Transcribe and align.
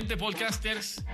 Nuevamente, 0.00 0.24
podcasters, 0.24 1.04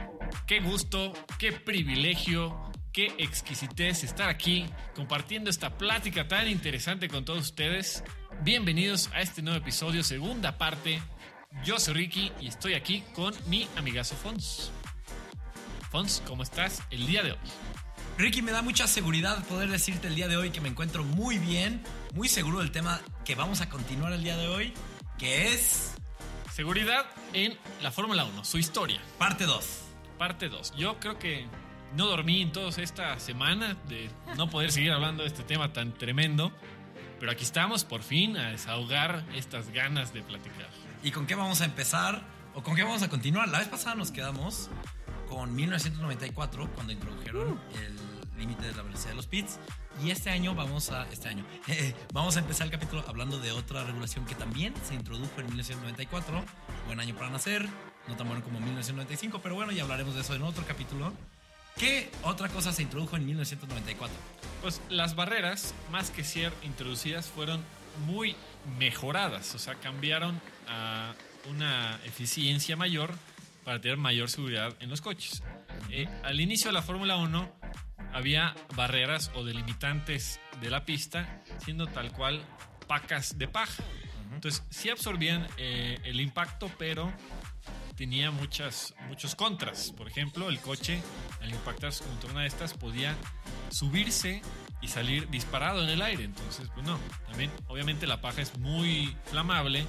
qué 0.46 0.60
gusto, 0.60 1.12
qué 1.40 1.50
privilegio, 1.50 2.70
qué 2.92 3.12
exquisitez 3.18 4.04
estar 4.04 4.28
aquí 4.28 4.64
compartiendo 4.94 5.50
esta 5.50 5.76
plática 5.76 6.28
tan 6.28 6.46
interesante 6.46 7.08
con 7.08 7.24
todos 7.24 7.40
ustedes. 7.40 8.04
Bienvenidos 8.42 9.10
a 9.12 9.22
este 9.22 9.42
nuevo 9.42 9.58
episodio, 9.58 10.04
segunda 10.04 10.56
parte. 10.56 11.02
Yo 11.64 11.80
soy 11.80 11.94
Ricky 11.94 12.30
y 12.40 12.46
estoy 12.46 12.74
aquí 12.74 13.02
con 13.12 13.34
mi 13.48 13.66
amigazo 13.74 14.14
Fons. 14.14 14.70
Fons, 15.90 16.22
¿cómo 16.24 16.44
estás 16.44 16.80
el 16.90 17.08
día 17.08 17.24
de 17.24 17.32
hoy? 17.32 17.38
Ricky, 18.18 18.40
me 18.40 18.52
da 18.52 18.62
mucha 18.62 18.86
seguridad 18.86 19.44
poder 19.46 19.68
decirte 19.68 20.06
el 20.06 20.14
día 20.14 20.28
de 20.28 20.36
hoy 20.36 20.50
que 20.50 20.60
me 20.60 20.68
encuentro 20.68 21.02
muy 21.02 21.38
bien, 21.38 21.82
muy 22.14 22.28
seguro 22.28 22.60
del 22.60 22.70
tema 22.70 23.00
que 23.24 23.34
vamos 23.34 23.60
a 23.62 23.68
continuar 23.68 24.12
el 24.12 24.22
día 24.22 24.36
de 24.36 24.46
hoy, 24.46 24.72
que 25.18 25.52
es 25.52 25.95
Seguridad 26.56 27.04
en 27.34 27.54
la 27.82 27.90
Fórmula 27.92 28.24
1, 28.24 28.42
su 28.42 28.56
historia. 28.56 28.98
parte 29.18 29.44
2. 29.44 29.82
Parte 30.16 30.48
2. 30.48 30.72
Yo 30.74 30.98
creo 30.98 31.18
que 31.18 31.44
no 31.94 32.06
dormí 32.06 32.40
en 32.40 32.50
toda 32.50 32.70
esta 32.82 33.18
semana 33.20 33.76
de 33.90 34.08
no 34.38 34.48
poder 34.48 34.72
seguir 34.72 34.90
hablando 34.92 35.22
de 35.22 35.28
este 35.28 35.42
tema 35.42 35.74
tan 35.74 35.92
tremendo. 35.92 36.50
Pero 37.20 37.30
aquí 37.30 37.44
estamos 37.44 37.84
por 37.84 38.02
fin 38.02 38.38
a 38.38 38.52
desahogar 38.52 39.26
estas 39.34 39.68
ganas 39.68 40.14
de 40.14 40.22
platicar. 40.22 40.70
¿Y 41.02 41.10
con 41.10 41.26
qué 41.26 41.34
vamos 41.34 41.60
a 41.60 41.66
empezar? 41.66 42.22
¿O 42.54 42.62
con 42.62 42.74
qué 42.74 42.84
vamos 42.84 43.02
a 43.02 43.10
continuar? 43.10 43.50
La 43.50 43.58
vez 43.58 43.68
pasada 43.68 43.94
nos 43.94 44.10
quedamos 44.10 44.70
con 45.28 45.54
1994, 45.54 46.70
cuando 46.74 46.94
introdujeron 46.94 47.60
el 47.84 48.05
límite 48.36 48.66
de 48.66 48.74
la 48.74 48.82
velocidad 48.82 49.10
de 49.10 49.16
los 49.16 49.26
pits. 49.26 49.58
Y 50.04 50.10
este 50.10 50.30
año 50.30 50.54
vamos 50.54 50.90
a. 50.90 51.06
Este 51.10 51.28
año. 51.28 51.44
vamos 52.12 52.36
a 52.36 52.40
empezar 52.40 52.66
el 52.66 52.70
capítulo 52.70 53.04
hablando 53.06 53.38
de 53.38 53.52
otra 53.52 53.84
regulación 53.84 54.24
que 54.26 54.34
también 54.34 54.74
se 54.84 54.94
introdujo 54.94 55.40
en 55.40 55.46
1994. 55.46 56.44
Buen 56.86 57.00
año 57.00 57.14
para 57.14 57.30
nacer. 57.30 57.66
No 58.08 58.16
tan 58.16 58.28
bueno 58.28 58.44
como 58.44 58.60
1995, 58.60 59.40
pero 59.42 59.56
bueno, 59.56 59.72
ya 59.72 59.82
hablaremos 59.82 60.14
de 60.14 60.20
eso 60.20 60.34
en 60.34 60.42
otro 60.42 60.64
capítulo. 60.66 61.12
¿Qué 61.76 62.10
otra 62.22 62.48
cosa 62.48 62.72
se 62.72 62.82
introdujo 62.82 63.16
en 63.16 63.26
1994? 63.26 64.16
Pues 64.62 64.80
las 64.88 65.14
barreras, 65.14 65.74
más 65.90 66.10
que 66.10 66.24
ser 66.24 66.52
introducidas, 66.62 67.26
fueron 67.26 67.62
muy 68.06 68.36
mejoradas. 68.78 69.54
O 69.54 69.58
sea, 69.58 69.74
cambiaron 69.74 70.40
a 70.68 71.14
una 71.50 71.98
eficiencia 72.04 72.76
mayor 72.76 73.14
para 73.64 73.80
tener 73.80 73.96
mayor 73.96 74.30
seguridad 74.30 74.74
en 74.80 74.88
los 74.88 75.00
coches. 75.00 75.42
Eh, 75.90 76.08
al 76.22 76.40
inicio 76.40 76.68
de 76.68 76.74
la 76.74 76.82
Fórmula 76.82 77.16
1 77.16 77.55
había 78.16 78.54
barreras 78.74 79.30
o 79.34 79.44
delimitantes 79.44 80.40
de 80.62 80.70
la 80.70 80.86
pista, 80.86 81.42
siendo 81.62 81.86
tal 81.86 82.12
cual 82.12 82.42
pacas 82.86 83.36
de 83.36 83.46
paja. 83.46 83.84
Entonces, 84.32 84.64
sí 84.70 84.88
absorbían 84.88 85.46
eh, 85.58 85.98
el 86.02 86.20
impacto, 86.20 86.70
pero 86.78 87.12
tenía 87.94 88.30
muchas, 88.30 88.94
muchos 89.08 89.34
contras. 89.34 89.92
Por 89.92 90.08
ejemplo, 90.08 90.48
el 90.48 90.58
coche, 90.60 91.02
al 91.42 91.50
impactarse 91.50 92.04
contra 92.04 92.30
una 92.30 92.40
de 92.40 92.48
estas, 92.48 92.72
podía 92.72 93.14
subirse 93.68 94.40
y 94.80 94.88
salir 94.88 95.28
disparado 95.28 95.82
en 95.82 95.90
el 95.90 96.00
aire. 96.00 96.24
Entonces, 96.24 96.70
pues 96.74 96.86
no. 96.86 96.98
También, 97.28 97.50
obviamente, 97.68 98.06
la 98.06 98.22
paja 98.22 98.40
es 98.40 98.58
muy 98.58 99.14
flamable 99.26 99.86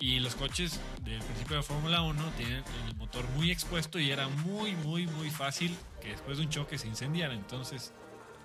y 0.00 0.20
los 0.20 0.34
coches 0.34 0.80
del 1.02 1.20
principio 1.20 1.56
de 1.56 1.62
Fórmula 1.62 2.02
1 2.02 2.22
tienen 2.36 2.62
el 2.86 2.96
motor 2.96 3.28
muy 3.30 3.50
expuesto 3.50 3.98
y 3.98 4.10
era 4.10 4.28
muy, 4.28 4.76
muy, 4.76 5.06
muy 5.06 5.30
fácil 5.30 5.76
que 6.00 6.10
después 6.10 6.38
de 6.38 6.44
un 6.44 6.50
choque 6.50 6.78
se 6.78 6.86
incendiara. 6.86 7.34
Entonces, 7.34 7.92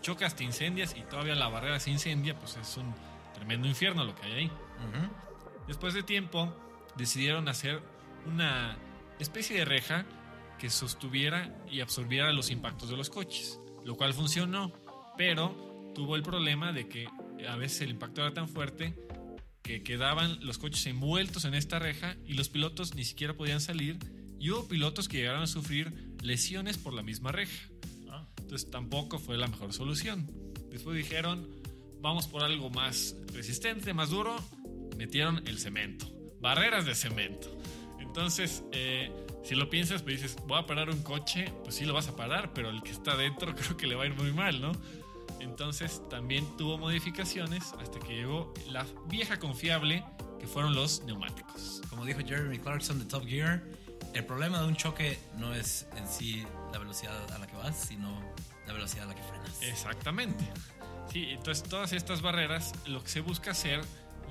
chocas, 0.01 0.35
te 0.35 0.43
incendias 0.43 0.95
y 0.97 1.01
todavía 1.01 1.35
la 1.35 1.47
barrera 1.47 1.79
se 1.79 1.91
incendia, 1.91 2.37
pues 2.37 2.57
es 2.57 2.77
un 2.77 2.93
tremendo 3.33 3.67
infierno 3.67 4.03
lo 4.03 4.15
que 4.15 4.25
hay 4.25 4.31
ahí. 4.33 4.51
Después 5.67 5.93
de 5.93 6.03
tiempo, 6.03 6.53
decidieron 6.95 7.47
hacer 7.47 7.81
una 8.25 8.77
especie 9.19 9.57
de 9.57 9.65
reja 9.65 10.05
que 10.57 10.69
sostuviera 10.69 11.55
y 11.69 11.81
absorbiera 11.81 12.31
los 12.31 12.49
impactos 12.49 12.89
de 12.89 12.97
los 12.97 13.09
coches, 13.09 13.59
lo 13.83 13.95
cual 13.95 14.13
funcionó, 14.13 14.71
pero 15.17 15.91
tuvo 15.93 16.15
el 16.15 16.23
problema 16.23 16.71
de 16.71 16.87
que 16.87 17.07
a 17.47 17.55
veces 17.55 17.81
el 17.81 17.91
impacto 17.91 18.21
era 18.21 18.33
tan 18.33 18.47
fuerte 18.47 18.95
que 19.63 19.81
quedaban 19.81 20.45
los 20.45 20.57
coches 20.57 20.85
envueltos 20.85 21.45
en 21.45 21.53
esta 21.55 21.79
reja 21.79 22.17
y 22.25 22.33
los 22.33 22.49
pilotos 22.49 22.95
ni 22.95 23.05
siquiera 23.05 23.33
podían 23.33 23.61
salir 23.61 23.97
y 24.39 24.51
hubo 24.51 24.67
pilotos 24.67 25.07
que 25.07 25.17
llegaron 25.17 25.43
a 25.43 25.47
sufrir 25.47 25.93
lesiones 26.21 26.77
por 26.77 26.93
la 26.93 27.01
misma 27.01 27.31
reja. 27.31 27.69
Entonces 28.37 28.69
tampoco 28.69 29.17
fue 29.19 29.37
la 29.37 29.47
mejor 29.47 29.73
solución. 29.73 30.29
Después 30.69 30.97
dijeron, 30.97 31.49
vamos 32.01 32.27
por 32.27 32.43
algo 32.43 32.69
más 32.69 33.15
resistente, 33.33 33.93
más 33.93 34.09
duro, 34.09 34.35
metieron 34.97 35.47
el 35.47 35.57
cemento, 35.57 36.11
barreras 36.41 36.85
de 36.85 36.93
cemento. 36.93 37.57
Entonces, 37.99 38.63
eh, 38.73 39.11
si 39.43 39.55
lo 39.55 39.69
piensas, 39.69 40.03
pues 40.03 40.21
dices, 40.21 40.37
voy 40.45 40.59
a 40.59 40.65
parar 40.67 40.89
un 40.89 41.01
coche, 41.01 41.51
pues 41.63 41.75
sí 41.75 41.85
lo 41.85 41.93
vas 41.93 42.09
a 42.09 42.15
parar, 42.15 42.53
pero 42.53 42.69
el 42.69 42.83
que 42.83 42.91
está 42.91 43.15
dentro 43.15 43.55
creo 43.55 43.77
que 43.77 43.87
le 43.87 43.95
va 43.95 44.03
a 44.03 44.07
ir 44.07 44.15
muy 44.15 44.33
mal, 44.33 44.61
¿no? 44.61 44.73
Entonces 45.43 46.01
también 46.09 46.45
tuvo 46.57 46.77
modificaciones 46.77 47.73
hasta 47.79 47.99
que 47.99 48.15
llegó 48.15 48.53
la 48.71 48.85
vieja 49.07 49.39
confiable 49.39 50.03
que 50.39 50.47
fueron 50.47 50.73
los 50.73 51.03
neumáticos. 51.03 51.81
Como 51.89 52.05
dijo 52.05 52.21
Jeremy 52.25 52.57
Clarkson 52.59 52.97
de 52.99 53.05
Top 53.05 53.25
Gear, 53.25 53.61
el 54.13 54.25
problema 54.25 54.61
de 54.61 54.67
un 54.67 54.75
choque 54.75 55.19
no 55.37 55.53
es 55.53 55.85
en 55.97 56.07
sí 56.07 56.45
la 56.71 56.79
velocidad 56.79 57.29
a 57.31 57.37
la 57.37 57.47
que 57.47 57.55
vas, 57.57 57.75
sino 57.75 58.21
la 58.65 58.73
velocidad 58.73 59.03
a 59.03 59.07
la 59.07 59.15
que 59.15 59.23
frenas. 59.23 59.61
Exactamente. 59.61 60.45
Sí, 61.11 61.27
entonces 61.29 61.67
todas 61.67 61.91
estas 61.91 62.21
barreras, 62.21 62.73
lo 62.87 63.03
que 63.03 63.09
se 63.09 63.19
busca 63.19 63.51
hacer, 63.51 63.81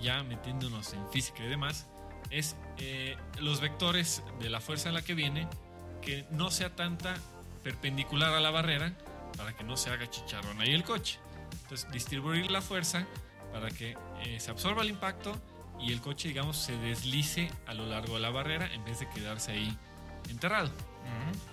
ya 0.00 0.22
metiéndonos 0.22 0.94
en 0.94 1.06
física 1.10 1.44
y 1.44 1.48
demás, 1.48 1.86
es 2.30 2.56
eh, 2.78 3.16
los 3.38 3.60
vectores 3.60 4.22
de 4.40 4.48
la 4.48 4.60
fuerza 4.60 4.88
en 4.88 4.94
la 4.94 5.02
que 5.02 5.14
viene, 5.14 5.46
que 6.00 6.24
no 6.30 6.50
sea 6.50 6.74
tanta 6.74 7.14
perpendicular 7.62 8.32
a 8.32 8.40
la 8.40 8.50
barrera 8.50 8.96
para 9.36 9.56
que 9.56 9.64
no 9.64 9.76
se 9.76 9.90
haga 9.90 10.08
chicharrón 10.08 10.60
ahí 10.60 10.72
el 10.72 10.84
coche. 10.84 11.18
Entonces, 11.62 11.90
distribuir 11.92 12.50
la 12.50 12.62
fuerza 12.62 13.06
para 13.52 13.70
que 13.70 13.96
eh, 14.24 14.40
se 14.40 14.50
absorba 14.50 14.82
el 14.82 14.90
impacto 14.90 15.40
y 15.80 15.92
el 15.92 16.00
coche, 16.00 16.28
digamos, 16.28 16.56
se 16.56 16.76
deslice 16.78 17.50
a 17.66 17.74
lo 17.74 17.86
largo 17.86 18.14
de 18.14 18.20
la 18.20 18.30
barrera 18.30 18.72
en 18.72 18.84
vez 18.84 19.00
de 19.00 19.08
quedarse 19.08 19.52
ahí 19.52 19.76
enterrado. 20.28 20.70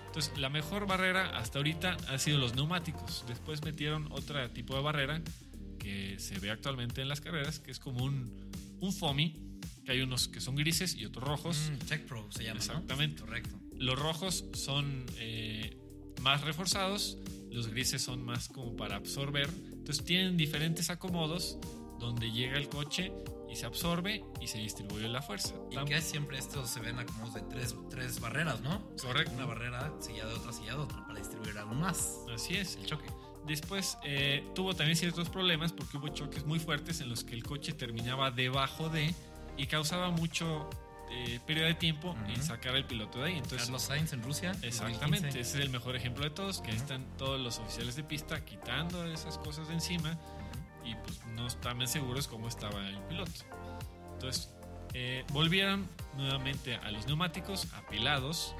Entonces, 0.07 0.37
la 0.39 0.49
mejor 0.49 0.87
barrera 0.87 1.37
hasta 1.37 1.59
ahorita 1.59 1.97
ha 2.07 2.17
sido 2.17 2.39
los 2.39 2.55
neumáticos. 2.55 3.25
Después 3.27 3.63
metieron 3.63 4.11
otro 4.11 4.49
tipo 4.49 4.75
de 4.75 4.81
barrera 4.81 5.21
que 5.77 6.17
se 6.19 6.39
ve 6.39 6.49
actualmente 6.49 7.01
en 7.01 7.07
las 7.07 7.21
carreras, 7.21 7.59
que 7.59 7.71
es 7.71 7.79
como 7.79 8.03
un, 8.03 8.51
un 8.79 8.91
foamy, 8.91 9.59
que 9.85 9.91
hay 9.91 10.01
unos 10.01 10.27
que 10.27 10.41
son 10.41 10.55
grises 10.55 10.95
y 10.95 11.05
otros 11.05 11.23
rojos. 11.27 11.71
Mm, 11.71 11.85
Tech 11.85 12.05
Pro 12.05 12.27
se 12.31 12.43
llama. 12.43 12.55
¿no? 12.55 12.59
Exactamente. 12.59 13.21
Correcto. 13.21 13.55
Los 13.77 13.97
rojos 13.99 14.45
son 14.53 15.05
eh, 15.17 15.77
más 16.21 16.41
reforzados, 16.41 17.17
los 17.51 17.67
grises 17.67 18.01
son 18.01 18.23
más 18.23 18.47
como 18.47 18.75
para 18.75 18.95
absorber. 18.95 19.49
Entonces 19.71 20.03
tienen 20.03 20.37
diferentes 20.37 20.89
acomodos 20.89 21.57
donde 21.99 22.31
llega 22.31 22.57
el 22.57 22.69
coche 22.69 23.11
y 23.49 23.55
se 23.55 23.65
absorbe 23.65 24.23
y 24.39 24.47
se 24.47 24.59
distribuye 24.59 25.07
la 25.07 25.21
fuerza. 25.21 25.55
Y 25.71 25.75
Tam- 25.75 25.85
que 25.85 26.01
siempre 26.01 26.37
estos 26.37 26.69
se 26.69 26.79
ven 26.79 26.99
acomodos 26.99 27.33
de 27.33 27.41
tres, 27.41 27.75
tres 27.89 28.19
barreras, 28.19 28.61
¿no? 28.61 28.81
Correcto. 29.01 29.33
Una 29.35 29.45
barrera 29.45 29.89
de 29.89 30.23
otra, 30.35 30.51
de 30.51 30.73
otra, 30.73 31.05
para 31.07 31.19
distribuir 31.19 31.57
aún 31.57 31.79
más 31.79 32.19
Así 32.33 32.55
es. 32.55 32.75
el 32.75 32.85
choque. 32.85 33.05
Después 33.47 33.97
eh, 34.03 34.43
tuvo 34.53 34.75
también 34.75 34.95
ciertos 34.95 35.29
problemas 35.29 35.73
porque 35.73 35.97
hubo 35.97 36.09
choques 36.09 36.45
muy 36.45 36.59
fuertes 36.59 37.01
en 37.01 37.09
los 37.09 37.23
que 37.23 37.33
el 37.33 37.43
coche 37.43 37.73
terminaba 37.73 38.29
debajo 38.31 38.89
de 38.89 39.13
y 39.57 39.65
causaba 39.65 40.11
mucho 40.11 40.69
eh, 41.11 41.39
periodo 41.45 41.67
de 41.67 41.73
tiempo 41.73 42.15
en 42.27 42.33
Ujú. 42.33 42.41
sacar 42.43 42.75
al 42.75 42.85
piloto 42.85 43.19
de 43.19 43.25
ahí. 43.29 43.33
Entonces, 43.37 43.63
Carlos 43.63 43.81
Sainz 43.81 44.13
en 44.13 44.21
Rusia. 44.23 44.51
Exactamente, 44.61 45.27
2015. 45.27 45.39
ese 45.39 45.57
es 45.57 45.63
el 45.65 45.69
mejor 45.69 45.95
ejemplo 45.95 46.23
de 46.23 46.29
todos, 46.29 46.61
que 46.61 46.71
ahí 46.71 46.77
están 46.77 47.05
todos 47.17 47.39
los 47.39 47.57
oficiales 47.59 47.95
de 47.95 48.03
pista 48.03 48.43
quitando 48.45 49.05
esas 49.05 49.37
cosas 49.37 49.67
de 49.67 49.73
encima 49.75 50.17
y 50.85 50.95
pues 50.95 51.19
no 51.35 51.47
estaban 51.47 51.87
seguros 51.87 52.27
cómo 52.27 52.47
estaba 52.47 52.87
el 52.87 52.99
piloto. 53.03 53.31
Entonces, 54.13 54.53
eh, 54.93 55.23
volvieron 55.33 55.87
nuevamente 56.17 56.75
a 56.75 56.91
los 56.91 57.05
neumáticos 57.07 57.67
apilados, 57.73 58.55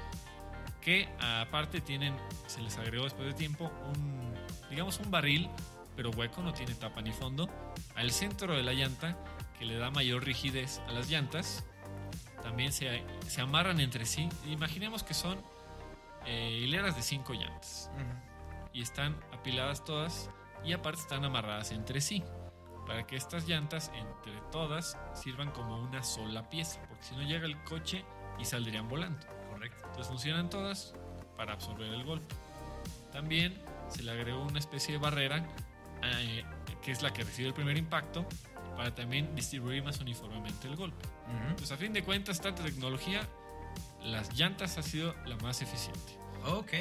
que 0.80 1.08
aparte 1.20 1.80
tienen, 1.80 2.16
se 2.46 2.60
les 2.62 2.78
agregó 2.78 3.04
después 3.04 3.26
de 3.26 3.34
tiempo, 3.34 3.70
un, 3.94 4.34
digamos 4.70 4.98
un 4.98 5.10
barril, 5.10 5.48
pero 5.96 6.10
hueco, 6.10 6.40
no 6.40 6.52
tiene 6.52 6.74
tapa 6.74 7.02
ni 7.02 7.12
fondo, 7.12 7.50
al 7.94 8.10
centro 8.12 8.56
de 8.56 8.62
la 8.62 8.72
llanta, 8.72 9.18
que 9.58 9.66
le 9.66 9.76
da 9.76 9.90
mayor 9.90 10.24
rigidez 10.24 10.80
a 10.88 10.92
las 10.92 11.10
llantas. 11.10 11.64
También 12.42 12.72
se, 12.72 13.02
se 13.26 13.40
amarran 13.40 13.80
entre 13.80 14.06
sí. 14.06 14.28
Imaginemos 14.46 15.02
que 15.02 15.14
son 15.14 15.38
eh, 16.26 16.60
hileras 16.62 16.96
de 16.96 17.02
cinco 17.02 17.32
llantas 17.32 17.90
y 18.72 18.82
están 18.82 19.18
apiladas 19.32 19.84
todas 19.84 20.30
y 20.64 20.72
aparte 20.74 21.00
están 21.00 21.24
amarradas 21.24 21.72
entre 21.72 22.00
sí 22.02 22.22
para 22.86 23.06
que 23.06 23.16
estas 23.16 23.48
llantas 23.48 23.90
entre 23.94 24.38
todas 24.52 24.98
sirvan 25.14 25.50
como 25.50 25.78
una 25.78 26.02
sola 26.02 26.48
pieza 26.50 26.80
porque 26.88 27.04
si 27.04 27.16
no 27.16 27.22
llega 27.22 27.46
el 27.46 27.62
coche 27.64 28.04
y 28.38 28.44
saldrían 28.44 28.88
volando 28.88 29.26
Correcto. 29.50 29.78
entonces 29.86 30.08
funcionan 30.08 30.50
todas 30.50 30.94
para 31.36 31.54
absorber 31.54 31.92
el 31.92 32.04
golpe 32.04 32.34
también 33.12 33.58
se 33.88 34.02
le 34.02 34.10
agregó 34.12 34.42
una 34.42 34.58
especie 34.58 34.92
de 34.92 34.98
barrera 34.98 35.42
eh, 36.02 36.44
que 36.82 36.92
es 36.92 37.02
la 37.02 37.12
que 37.12 37.24
recibe 37.24 37.48
el 37.48 37.54
primer 37.54 37.78
impacto 37.78 38.26
para 38.76 38.94
también 38.94 39.34
distribuir 39.34 39.82
más 39.82 40.00
uniformemente 40.00 40.68
el 40.68 40.76
golpe 40.76 41.06
Entonces 41.48 41.72
a 41.72 41.76
fin 41.76 41.92
de 41.92 42.02
cuentas 42.02 42.40
tanta 42.40 42.62
tecnología 42.62 43.26
las 44.02 44.32
llantas 44.36 44.78
ha 44.78 44.82
sido 44.82 45.14
la 45.26 45.36
más 45.36 45.60
eficiente. 45.62 46.18
Ok. 46.46 46.72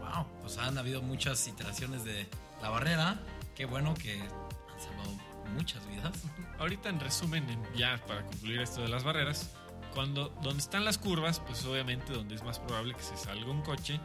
Wow. 0.00 0.26
Pues 0.42 0.58
han 0.58 0.78
habido 0.78 1.02
muchas 1.02 1.46
iteraciones 1.48 2.04
de 2.04 2.26
la 2.62 2.70
barrera. 2.70 3.20
Qué 3.54 3.64
bueno 3.66 3.94
que 3.94 4.20
han 4.20 4.80
salvado 4.80 5.10
muchas 5.54 5.86
vidas. 5.88 6.12
Ahorita 6.58 6.88
en 6.88 7.00
resumen, 7.00 7.48
en- 7.50 7.62
ya 7.76 8.00
para 8.06 8.24
concluir 8.24 8.60
esto 8.60 8.80
de 8.82 8.88
las 8.88 9.04
barreras, 9.04 9.50
cuando 9.94 10.28
donde 10.42 10.60
están 10.62 10.84
las 10.84 10.98
curvas, 10.98 11.40
pues 11.40 11.64
obviamente 11.64 12.12
donde 12.12 12.34
es 12.34 12.42
más 12.42 12.58
probable 12.58 12.94
que 12.94 13.02
se 13.02 13.16
salga 13.16 13.50
un 13.50 13.62
coche, 13.62 14.00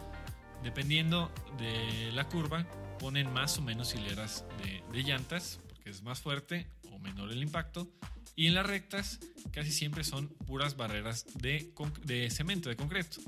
dependiendo 0.64 1.32
de 1.58 2.12
la 2.14 2.28
curva, 2.28 2.66
ponen 3.00 3.32
más 3.34 3.58
o 3.58 3.62
menos 3.62 3.94
hileras 3.96 4.46
de, 4.64 4.84
de 4.92 5.04
llantas, 5.04 5.60
porque 5.70 5.90
es 5.90 6.02
más 6.04 6.20
fuerte 6.22 6.68
o 6.92 7.00
menor 7.00 7.32
el 7.32 7.42
impacto. 7.42 7.88
Y 8.36 8.48
en 8.48 8.56
las 8.56 8.66
rectas 8.66 9.20
casi 9.52 9.72
siempre 9.72 10.04
son 10.04 10.28
puras 10.30 10.76
barreras 10.78 11.26
de, 11.36 11.72
de 12.06 12.30
cemento, 12.30 12.70
de 12.70 12.76
concreto, 12.76 13.20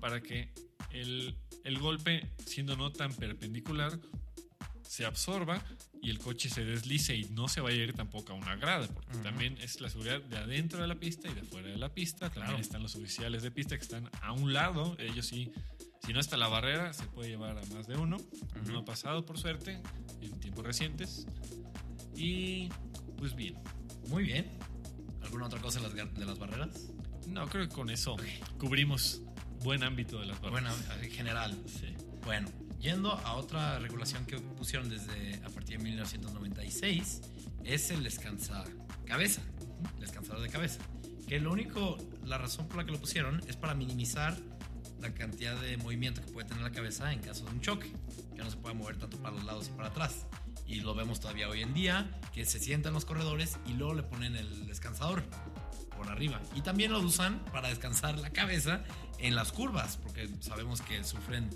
para 0.00 0.20
que 0.20 0.52
el, 0.90 1.36
el 1.64 1.78
golpe, 1.78 2.28
siendo 2.46 2.76
no 2.76 2.92
tan 2.92 3.14
perpendicular, 3.14 3.98
se 4.82 5.06
absorba 5.06 5.62
y 6.02 6.10
el 6.10 6.18
coche 6.18 6.50
se 6.50 6.64
deslice 6.64 7.16
y 7.16 7.24
no 7.30 7.48
se 7.48 7.60
vaya 7.62 7.80
a 7.80 7.84
ir 7.84 7.92
tampoco 7.94 8.32
a 8.32 8.34
una 8.34 8.56
grada, 8.56 8.86
porque 8.88 9.12
Ujú. 9.14 9.22
también 9.22 9.56
es 9.58 9.80
la 9.80 9.88
seguridad 9.88 10.20
de 10.20 10.36
adentro 10.36 10.82
de 10.82 10.88
la 10.88 10.96
pista 10.96 11.28
y 11.30 11.34
de 11.34 11.42
fuera 11.44 11.68
de 11.68 11.78
la 11.78 11.94
pista. 11.94 12.28
También 12.28 12.46
Claro. 12.48 12.60
están 12.60 12.82
los 12.82 12.94
oficiales 12.96 13.42
de 13.42 13.50
pista 13.50 13.76
que 13.76 13.82
están 13.84 14.10
a 14.20 14.32
un 14.32 14.52
lado, 14.52 14.96
ellos 14.98 15.26
sí, 15.26 15.50
si 16.04 16.12
no 16.12 16.18
está 16.20 16.36
la 16.36 16.48
barrera, 16.48 16.92
se 16.92 17.04
puede 17.06 17.30
llevar 17.30 17.56
a 17.56 17.64
más 17.66 17.86
de 17.86 17.96
uno. 17.96 18.18
No 18.66 18.80
ha 18.80 18.84
pasado, 18.84 19.24
por 19.24 19.38
suerte, 19.38 19.80
en 20.20 20.40
tiempos 20.40 20.66
recientes. 20.66 21.26
Y 22.16 22.68
pues 23.16 23.34
bien, 23.34 23.54
Muy 24.12 24.22
bien. 24.24 24.46
¿Alguna 25.22 25.46
otra 25.46 25.60
cosa 25.60 25.80
de 25.80 25.88
las, 25.88 25.96
gar- 25.96 26.12
de 26.12 26.24
las 26.24 26.38
barreras? 26.38 26.70
no 27.28 27.48
creo 27.48 27.68
que 27.68 27.74
con 27.74 27.88
eso 27.88 28.16
cubrimos 28.58 29.22
buen 29.62 29.82
ámbito 29.84 30.20
de 30.20 30.26
las 30.26 30.40
barreras. 30.40 30.76
Bueno, 30.86 31.02
en 31.02 31.10
general. 31.10 31.56
Sí. 31.66 31.94
Bueno, 32.24 32.48
yendo 32.80 33.12
a 33.12 33.34
otra 33.34 33.78
regulación 33.78 34.26
que 34.26 34.38
pusieron 34.38 34.88
desde 34.88 35.36
a 35.44 35.48
partir 35.48 35.78
de 35.78 35.84
1996, 35.84 37.20
es 37.64 37.90
el 37.90 38.02
descansacabeza, 38.02 39.40
el 39.94 40.00
descansador 40.00 40.42
de 40.42 40.48
cabeza. 40.48 40.80
Que 41.28 41.38
lo 41.40 41.52
único, 41.52 41.96
la 42.24 42.38
razón 42.38 42.66
por 42.68 42.76
la 42.76 42.84
que 42.84 42.90
lo 42.92 43.00
pusieron 43.00 43.40
es 43.48 43.56
para 43.56 43.74
minimizar 43.74 44.36
la 45.00 45.14
cantidad 45.14 45.58
de 45.60 45.76
movimiento 45.78 46.20
que 46.20 46.30
puede 46.32 46.48
tener 46.48 46.62
la 46.62 46.70
cabeza 46.72 47.12
en 47.12 47.20
caso 47.20 47.44
de 47.44 47.50
un 47.52 47.60
choque, 47.60 47.90
que 48.36 48.42
no 48.42 48.50
se 48.50 48.56
pueda 48.56 48.74
mover 48.74 48.98
tanto 48.98 49.16
para 49.18 49.34
los 49.36 49.44
lados 49.44 49.68
y 49.68 49.76
para 49.76 49.88
atrás. 49.88 50.26
Y 50.66 50.80
lo 50.80 50.94
vemos 50.94 51.20
todavía 51.20 51.48
hoy 51.48 51.62
en 51.62 51.74
día, 51.74 52.10
que 52.32 52.44
se 52.44 52.58
sientan 52.58 52.94
los 52.94 53.04
corredores 53.04 53.58
y 53.66 53.74
luego 53.74 53.94
le 53.94 54.02
ponen 54.02 54.36
el 54.36 54.66
descansador 54.66 55.22
por 55.96 56.08
arriba. 56.08 56.40
Y 56.54 56.62
también 56.62 56.92
lo 56.92 57.00
usan 57.00 57.44
para 57.52 57.68
descansar 57.68 58.18
la 58.18 58.30
cabeza 58.30 58.82
en 59.18 59.34
las 59.34 59.52
curvas, 59.52 59.98
porque 59.98 60.28
sabemos 60.40 60.80
que 60.80 61.04
sufren 61.04 61.50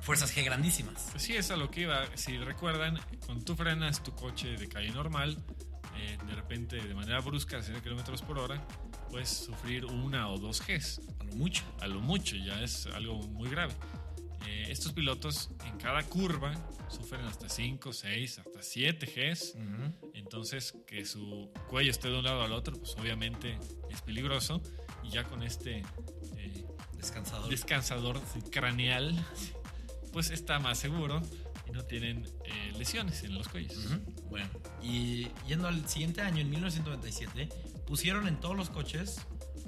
fuerzas 0.00 0.34
G 0.34 0.44
grandísimas. 0.44 1.08
Pues 1.10 1.22
sí, 1.22 1.34
es 1.34 1.50
a 1.50 1.56
lo 1.56 1.70
que 1.70 1.82
iba. 1.82 2.04
Si 2.14 2.36
recuerdan, 2.38 3.00
cuando 3.26 3.44
tú 3.44 3.56
frenas 3.56 4.02
tu 4.02 4.14
coche 4.14 4.56
de 4.56 4.68
calle 4.68 4.90
normal, 4.90 5.42
eh, 5.96 6.18
de 6.26 6.34
repente, 6.34 6.76
de 6.76 6.94
manera 6.94 7.20
brusca, 7.20 7.58
a 7.58 7.62
100 7.62 7.80
kilómetros 7.80 8.22
por 8.22 8.38
hora, 8.38 8.66
puedes 9.10 9.28
sufrir 9.28 9.84
una 9.84 10.28
o 10.28 10.38
dos 10.38 10.62
Gs. 10.66 11.00
A 11.20 11.24
lo 11.24 11.32
mucho. 11.34 11.64
A 11.80 11.86
lo 11.86 12.00
mucho, 12.00 12.36
ya 12.36 12.60
es 12.62 12.86
algo 12.86 13.16
muy 13.28 13.48
grave. 13.48 13.74
Eh, 14.46 14.66
estos 14.70 14.92
pilotos 14.92 15.50
en 15.66 15.76
cada 15.78 16.02
curva 16.02 16.54
sufren 16.88 17.22
hasta 17.26 17.48
5, 17.48 17.92
6, 17.92 18.38
hasta 18.38 18.62
7 18.62 19.06
Gs. 19.06 19.54
Entonces, 20.14 20.74
que 20.86 21.04
su 21.04 21.50
cuello 21.68 21.90
esté 21.90 22.08
de 22.08 22.18
un 22.18 22.24
lado 22.24 22.42
al 22.42 22.52
otro, 22.52 22.76
pues 22.76 22.94
obviamente 22.98 23.58
es 23.90 24.02
peligroso. 24.02 24.62
Y 25.02 25.10
ya 25.10 25.24
con 25.24 25.42
este 25.42 25.82
eh, 26.36 26.64
Descansador. 26.96 27.50
descansador 27.50 28.20
craneal, 28.50 29.14
pues 30.12 30.30
está 30.30 30.58
más 30.58 30.78
seguro 30.78 31.20
y 31.66 31.70
no 31.72 31.84
tienen 31.84 32.24
eh, 32.44 32.72
lesiones 32.78 33.22
en 33.24 33.34
los 33.34 33.48
cuellos. 33.48 33.76
Bueno, 34.30 34.48
y 34.82 35.28
yendo 35.46 35.68
al 35.68 35.86
siguiente 35.88 36.22
año, 36.22 36.40
en 36.40 36.50
1997, 36.50 37.48
pusieron 37.86 38.26
en 38.28 38.40
todos 38.40 38.56
los 38.56 38.70
coches 38.70 39.20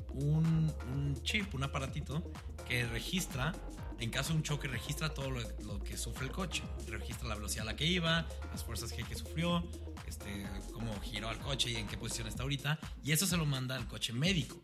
un, 0.09 0.73
un 0.95 1.23
chip, 1.23 1.55
un 1.55 1.65
aparatito 1.65 2.23
que 2.67 2.87
registra, 2.87 3.55
en 3.99 4.11
caso 4.11 4.31
de 4.31 4.37
un 4.37 4.43
choque, 4.43 4.69
registra 4.69 5.13
todo 5.13 5.31
lo, 5.31 5.83
que 5.83 5.97
sufre 5.97 6.27
el 6.27 6.33
coche. 6.33 6.63
Registra 6.87 7.29
la 7.29 7.35
velocidad 7.35 7.63
a 7.63 7.73
la 7.73 7.77
que 7.77 7.87
iba, 7.87 8.27
las 8.53 8.65
fuerzas 8.65 8.95
G 8.95 9.07
que 9.07 9.15
sufrió, 9.15 9.65
este, 10.07 10.47
cómo 10.73 10.99
giró 11.01 11.31
el 11.31 11.39
coche 11.39 11.71
y 11.71 11.77
en 11.77 11.87
qué 11.87 11.97
posición 11.97 12.29
está 12.29 12.43
ahorita. 12.43 12.79
Y 13.03 13.13
eso 13.13 13.27
se 13.27 13.37
lo 13.37 13.47
manda 13.47 13.77
al 13.77 13.87
coche 13.89 14.13
médico 14.13 14.63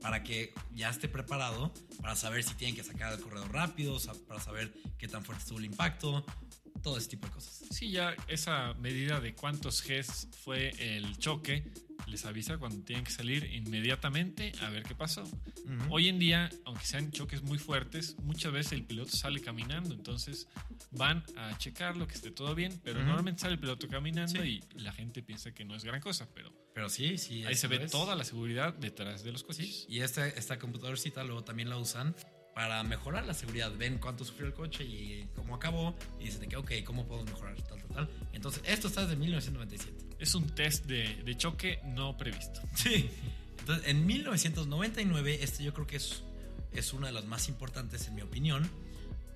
para 0.00 0.22
que 0.22 0.52
ya 0.70 0.90
esté 0.90 1.08
preparado 1.08 1.72
para 2.02 2.14
saber 2.14 2.44
si 2.44 2.54
tienen 2.54 2.76
que 2.76 2.84
sacar 2.84 3.12
el 3.14 3.20
corredor 3.20 3.50
rápido, 3.52 3.98
para 4.28 4.38
saber 4.38 4.70
qué 4.98 5.08
tan 5.08 5.24
fuerte 5.24 5.44
estuvo 5.44 5.58
el 5.58 5.64
impacto, 5.64 6.26
todo 6.82 6.98
ese 6.98 7.08
tipo 7.08 7.26
de 7.26 7.32
cosas. 7.32 7.62
Sí, 7.70 7.90
ya 7.90 8.14
esa 8.28 8.74
medida 8.74 9.20
de 9.20 9.34
cuántos 9.34 9.82
Gs 9.82 10.28
fue 10.44 10.74
el 10.78 11.16
choque 11.16 11.72
les 12.14 12.24
avisa 12.26 12.58
cuando 12.58 12.80
tienen 12.84 13.04
que 13.04 13.10
salir 13.10 13.44
inmediatamente 13.52 14.52
a 14.62 14.70
ver 14.70 14.84
qué 14.84 14.94
pasó. 14.94 15.24
Hoy 15.90 16.08
en 16.08 16.20
día, 16.20 16.48
aunque 16.64 16.84
sean 16.86 17.10
choques 17.10 17.42
muy 17.42 17.58
fuertes, 17.58 18.16
muchas 18.22 18.52
veces 18.52 18.72
el 18.74 18.84
piloto 18.84 19.10
sale 19.10 19.40
caminando, 19.40 19.94
entonces 19.94 20.46
van 20.92 21.24
a 21.36 21.58
checarlo, 21.58 22.06
que 22.06 22.14
esté 22.14 22.30
todo 22.30 22.54
bien, 22.54 22.80
pero 22.84 22.98
Ujú. 23.00 23.06
normalmente 23.08 23.40
sale 23.42 23.54
el 23.54 23.58
piloto 23.60 23.88
caminando 23.88 24.40
Sí. 24.42 24.62
y 24.74 24.78
la 24.78 24.92
gente 24.92 25.22
piensa 25.24 25.52
que 25.52 25.64
no 25.64 25.74
es 25.74 25.82
gran 25.84 26.00
cosa, 26.00 26.28
pero 26.32 26.52
Pero 26.72 26.88
sí, 26.88 27.18
sí. 27.18 27.44
ahí 27.44 27.56
se 27.56 27.66
ve 27.66 27.82
es. 27.84 27.90
toda 27.90 28.14
la 28.14 28.22
seguridad 28.24 28.74
detrás 28.74 29.24
de 29.24 29.32
los 29.32 29.42
coches. 29.42 29.66
Sí, 29.66 29.86
y 29.88 30.00
esta, 30.00 30.28
esta 30.28 30.56
computadorcita 30.60 31.24
luego 31.24 31.42
también 31.42 31.68
la 31.68 31.78
usan 31.78 32.14
para 32.54 32.84
mejorar 32.84 33.26
la 33.26 33.34
seguridad. 33.34 33.72
Ven 33.76 33.98
cuánto 33.98 34.24
sufrió 34.24 34.46
el 34.46 34.54
coche 34.54 34.84
y 34.84 35.26
cómo 35.34 35.56
acabó. 35.56 35.96
Y 36.20 36.26
dicen 36.26 36.40
de 36.42 36.46
que, 36.46 36.56
ok, 36.56 36.70
¿cómo 36.84 37.04
podemos 37.08 37.28
mejorar? 37.32 37.60
Tal, 37.62 37.78
tal, 37.80 37.88
tal. 37.88 38.08
Entonces, 38.32 38.62
esto 38.64 38.86
está 38.86 39.00
desde 39.02 39.16
1997. 39.16 40.13
Es 40.24 40.34
un 40.34 40.48
test 40.48 40.86
de, 40.86 41.22
de 41.22 41.36
choque 41.36 41.80
no 41.84 42.16
previsto. 42.16 42.62
Sí. 42.74 43.10
Entonces, 43.58 43.88
en 43.88 44.06
1999, 44.06 45.40
este 45.42 45.62
yo 45.62 45.74
creo 45.74 45.86
que 45.86 45.96
es, 45.96 46.22
es 46.72 46.94
una 46.94 47.08
de 47.08 47.12
las 47.12 47.26
más 47.26 47.50
importantes 47.50 48.08
en 48.08 48.14
mi 48.14 48.22
opinión, 48.22 48.66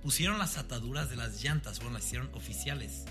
pusieron 0.02 0.38
las 0.38 0.56
ataduras 0.56 1.10
de 1.10 1.16
las 1.16 1.44
llantas, 1.44 1.80
bueno, 1.80 1.98
las 1.98 2.06
hicieron 2.06 2.30
oficiales. 2.32 3.04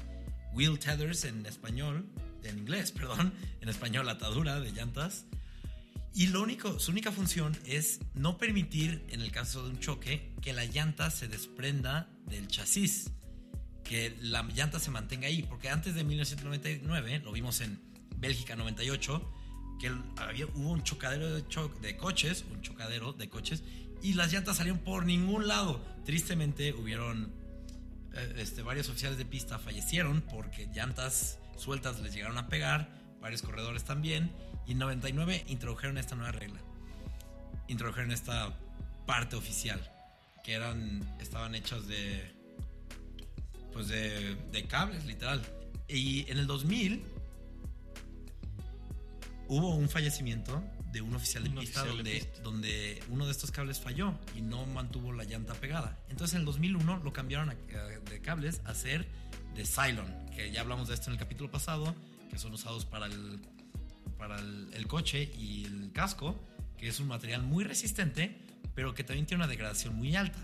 Wheel 0.53 0.79
tethers 0.79 1.25
en 1.25 1.45
español, 1.45 2.07
en 2.41 2.57
inglés, 2.57 2.91
perdón, 2.97 3.31
en 3.61 3.69
español 3.69 4.09
atadura 4.09 4.59
de 4.59 4.71
llantas. 4.71 5.25
Y 6.15 6.25
lo 6.25 6.41
único, 6.41 6.79
su 6.79 6.89
única 6.89 7.11
función 7.11 7.55
es 7.63 7.99
no 8.15 8.39
permitir, 8.39 9.05
en 9.09 9.21
el 9.21 9.31
caso 9.31 9.61
de 9.61 9.69
un 9.69 9.79
choque, 9.79 10.33
que 10.41 10.51
la 10.51 10.65
llanta 10.65 11.11
se 11.11 11.27
desprenda 11.27 12.09
del 12.25 12.47
chasis. 12.47 13.11
Que 13.87 14.15
la 14.21 14.43
llanta 14.43 14.79
se 14.79 14.91
mantenga 14.91 15.27
ahí. 15.27 15.43
Porque 15.43 15.69
antes 15.69 15.95
de 15.95 16.03
1999, 16.03 17.21
lo 17.23 17.31
vimos 17.31 17.61
en 17.61 17.79
Bélgica 18.17 18.55
98, 18.55 19.33
que 19.79 19.91
había, 20.17 20.45
hubo 20.47 20.71
un 20.71 20.83
chocadero 20.83 21.33
de, 21.33 21.47
cho- 21.47 21.69
de 21.81 21.95
coches, 21.97 22.43
un 22.51 22.61
chocadero 22.61 23.13
de 23.13 23.29
coches, 23.29 23.63
y 24.01 24.13
las 24.13 24.31
llantas 24.33 24.57
salieron 24.57 24.79
por 24.79 25.05
ningún 25.05 25.47
lado. 25.47 25.83
Tristemente 26.05 26.73
hubieron 26.73 27.31
eh, 28.13 28.33
este, 28.37 28.61
varios 28.63 28.89
oficiales 28.89 29.17
de 29.17 29.25
pista 29.25 29.59
fallecieron 29.59 30.21
porque 30.21 30.67
llantas 30.73 31.39
sueltas 31.57 31.99
les 31.99 32.13
llegaron 32.13 32.37
a 32.37 32.47
pegar, 32.49 32.89
varios 33.21 33.41
corredores 33.41 33.83
también, 33.83 34.31
y 34.65 34.71
en 34.73 34.79
99 34.79 35.45
introdujeron 35.47 35.97
esta 35.97 36.15
nueva 36.15 36.31
regla. 36.31 36.59
Introdujeron 37.67 38.11
esta 38.11 38.57
parte 39.05 39.35
oficial, 39.35 39.79
que 40.43 40.53
eran, 40.53 41.15
estaban 41.19 41.55
hechas 41.55 41.87
de, 41.87 42.33
pues 43.77 43.89
de, 43.89 44.35
de 44.51 44.63
cables, 44.65 45.05
literal. 45.05 45.39
Y 45.87 46.25
en 46.31 46.39
el 46.39 46.47
2000 46.47 47.03
hubo 49.49 49.75
un 49.75 49.87
fallecimiento 49.87 50.63
de 50.91 51.01
un 51.01 51.13
oficial 51.15 51.43
de 51.43 51.49
Un 51.49 51.57
pista, 51.59 51.83
oficial 51.83 52.03
de 52.03 52.03
donde, 52.11 52.19
pista. 52.25 52.41
donde 52.41 53.03
uno 53.09 53.25
de 53.25 53.31
estos 53.31 53.51
cables 53.51 53.79
falló 53.79 54.17
y 54.35 54.41
no 54.41 54.65
mantuvo 54.65 55.13
la 55.13 55.23
llanta 55.25 55.53
pegada. 55.53 55.99
Entonces 56.09 56.33
en 56.35 56.39
el 56.41 56.45
2001 56.45 56.97
lo 57.03 57.13
cambiaron 57.13 57.49
a- 57.49 57.53
a- 57.53 57.99
de 57.99 58.19
cables 58.21 58.61
a 58.65 58.73
ser 58.73 59.07
de 59.55 59.63
Cylon, 59.65 60.11
que 60.35 60.51
ya 60.51 60.61
hablamos 60.61 60.87
de 60.87 60.95
esto 60.95 61.07
en 61.09 61.13
el 61.13 61.19
capítulo 61.19 61.51
pasado, 61.51 61.95
que 62.31 62.37
son 62.39 62.53
usados 62.53 62.85
para 62.85 63.05
el, 63.05 63.39
para 64.17 64.39
el, 64.39 64.69
el 64.73 64.87
coche 64.87 65.31
y 65.37 65.65
el 65.65 65.91
casco, 65.93 66.35
que 66.77 66.87
es 66.87 66.99
un 66.99 67.07
material 67.07 67.43
muy 67.43 67.63
resistente, 67.63 68.41
pero 68.73 68.93
que 68.95 69.03
también 69.03 69.27
tiene 69.27 69.43
una 69.43 69.49
degradación 69.51 69.95
muy 69.95 70.15
alta. 70.15 70.39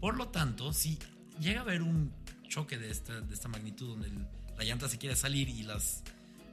Por 0.00 0.16
lo 0.16 0.28
tanto, 0.28 0.72
si 0.72 0.98
llega 1.40 1.60
a 1.60 1.62
haber 1.62 1.82
un 1.82 2.12
choque 2.52 2.76
de 2.78 2.90
esta, 2.90 3.20
de 3.20 3.32
esta 3.34 3.48
magnitud 3.48 3.88
donde 3.88 4.10
la 4.58 4.64
llanta 4.64 4.86
se 4.88 4.98
quiere 4.98 5.16
salir 5.16 5.48
y 5.48 5.62
las, 5.62 6.02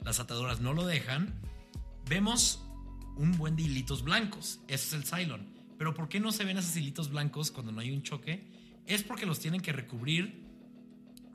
las 0.02 0.60
no 0.60 0.72
lo 0.72 0.86
dejan, 0.86 1.34
vemos 2.08 2.62
un 3.16 3.36
buen 3.36 3.54
de 3.54 3.62
hilitos 3.64 4.02
blancos. 4.02 4.60
Ese 4.66 4.86
es 4.86 4.92
el 4.94 5.04
Cylon. 5.04 5.46
Pero 5.76 5.92
¿por 5.92 6.08
qué 6.08 6.18
no 6.18 6.32
se 6.32 6.44
ven 6.44 6.56
esos 6.56 6.74
hilitos 6.76 7.10
blancos 7.10 7.50
cuando 7.50 7.70
no 7.70 7.80
hay 7.80 7.90
un 7.90 8.02
choque? 8.02 8.42
Es 8.86 9.02
porque 9.02 9.26
los 9.26 9.40
tienen 9.40 9.60
que 9.60 9.72
recubrir 9.72 10.42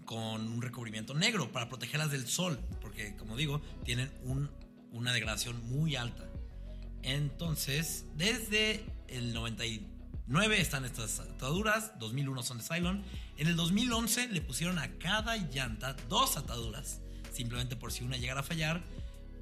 con 0.03 0.47
un 0.47 0.61
recubrimiento 0.61 1.13
negro 1.13 1.51
para 1.51 1.69
protegerlas 1.69 2.09
del 2.09 2.27
sol. 2.27 2.59
Porque, 2.81 3.15
como 3.17 3.37
digo, 3.37 3.61
tienen 3.83 4.11
un- 4.23 4.49
una 4.91 5.13
degradación 5.13 5.63
muy 5.69 5.95
alta. 5.95 6.27
Entonces, 7.03 8.05
desde 8.15 8.83
el 9.07 9.31
99 10.27 10.59
están 10.61 10.85
estas 10.85 11.19
ataduras, 11.19 11.91
2001 11.99 12.43
son 12.43 12.57
de 12.57 12.63
Cylon. 12.63 13.03
En 13.37 13.47
el 13.47 13.55
2011 13.55 14.29
le 14.29 14.41
pusieron 14.41 14.79
a 14.79 14.89
cada 14.97 15.37
llanta 15.37 15.95
dos 16.09 16.35
ataduras, 16.37 17.01
simplemente 17.31 17.75
por 17.75 17.91
si 17.91 18.03
una 18.03 18.17
llegara 18.17 18.39
a 18.39 18.43
fallar, 18.43 18.81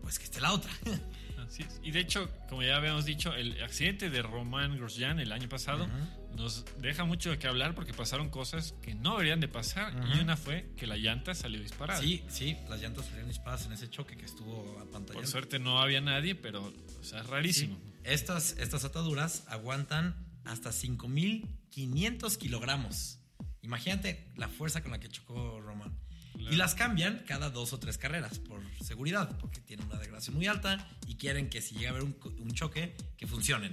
pues 0.01 0.19
que 0.19 0.25
esté 0.25 0.41
la 0.41 0.51
otra. 0.51 0.71
Así 1.47 1.63
es. 1.63 1.79
Y 1.83 1.91
de 1.91 1.99
hecho, 1.99 2.29
como 2.49 2.63
ya 2.63 2.75
habíamos 2.75 3.05
dicho, 3.05 3.33
el 3.33 3.61
accidente 3.63 4.09
de 4.09 4.21
Roman 4.21 4.75
Grosjean 4.77 5.19
el 5.19 5.31
año 5.31 5.47
pasado 5.49 5.87
nos 6.35 6.65
deja 6.79 7.05
mucho 7.05 7.29
de 7.31 7.37
qué 7.37 7.47
hablar 7.47 7.75
porque 7.75 7.93
pasaron 7.93 8.29
cosas 8.29 8.73
que 8.81 8.95
no 8.95 9.11
deberían 9.13 9.39
de 9.39 9.47
pasar. 9.47 9.93
Y 9.93 10.11
Ujú. 10.13 10.21
una 10.21 10.35
fue 10.35 10.69
que 10.77 10.87
la 10.87 10.97
llanta 10.97 11.33
salió 11.33 11.61
disparada. 11.61 11.99
Sí, 12.01 12.23
sí, 12.27 12.57
las 12.69 12.81
llantas 12.81 13.05
salieron 13.05 13.29
disparadas 13.29 13.65
en 13.67 13.73
ese 13.73 13.89
choque 13.89 14.17
que 14.17 14.25
estuvo 14.25 14.79
a 14.79 14.91
pantalla. 14.91 15.13
Por 15.19 15.27
suerte 15.27 15.59
no 15.59 15.79
había 15.79 16.01
nadie, 16.01 16.33
pero 16.35 16.73
o 16.99 17.03
sea, 17.03 17.21
es 17.21 17.27
rarísimo. 17.27 17.77
Estas, 18.03 18.55
estas 18.57 18.83
ataduras 18.83 19.43
aguantan 19.47 20.22
hasta 20.45 20.71
5.500 20.71 22.37
kilogramos. 22.37 23.19
Imagínate 23.61 24.31
la 24.35 24.49
fuerza 24.49 24.81
con 24.81 24.91
la 24.91 24.99
que 24.99 25.09
chocó 25.09 25.59
Roman. 25.61 25.97
Claro. 26.33 26.51
Y 26.53 26.55
las 26.57 26.73
cambian 26.75 27.23
cada 27.27 27.49
dos 27.49 27.73
o 27.73 27.79
tres 27.79 27.97
carreras 27.97 28.39
por 28.39 28.61
seguridad, 28.83 29.37
porque 29.39 29.61
tienen 29.61 29.85
una 29.85 29.99
degradación 29.99 30.35
muy 30.35 30.47
alta 30.47 30.89
y 31.07 31.15
quieren 31.15 31.49
que 31.49 31.61
si 31.61 31.75
llega 31.75 31.89
a 31.89 31.91
haber 31.91 32.03
un, 32.03 32.51
choque, 32.53 32.95
que 33.17 33.27
funcionen. 33.27 33.71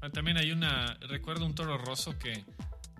Ah, 0.00 0.08
También 0.10 0.36
hay 0.36 0.52
una. 0.52 0.94
Recuerdo 1.00 1.44
un 1.44 1.54
toro 1.54 1.76
roso 1.78 2.16
que 2.18 2.44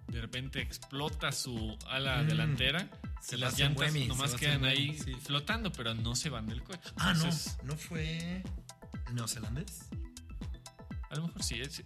de 0.08 0.20
repente 0.20 0.60
explota 0.60 1.30
su 1.32 1.76
ala 1.88 2.22
Mm. 2.22 2.26
delantera. 2.28 2.90
y 3.32 3.36
las 3.38 3.58
llantas 3.58 3.92
Buemi, 3.92 4.06
nomás 4.06 4.34
quedan 4.34 4.64
ahí 4.64 4.96
sí. 4.98 5.12
flotando, 5.14 5.72
pero 5.72 5.94
no 5.94 6.14
se 6.14 6.28
van 6.30 6.46
del 6.46 6.62
coche. 6.62 6.90
Ah, 6.96 7.12
no, 7.14 7.28
¿no 7.64 7.76
fue 7.76 8.40
neozelandés? 9.12 9.88
A 11.10 11.16
lo 11.16 11.26
mejor 11.26 11.42
sí. 11.42 11.60
es- 11.60 11.82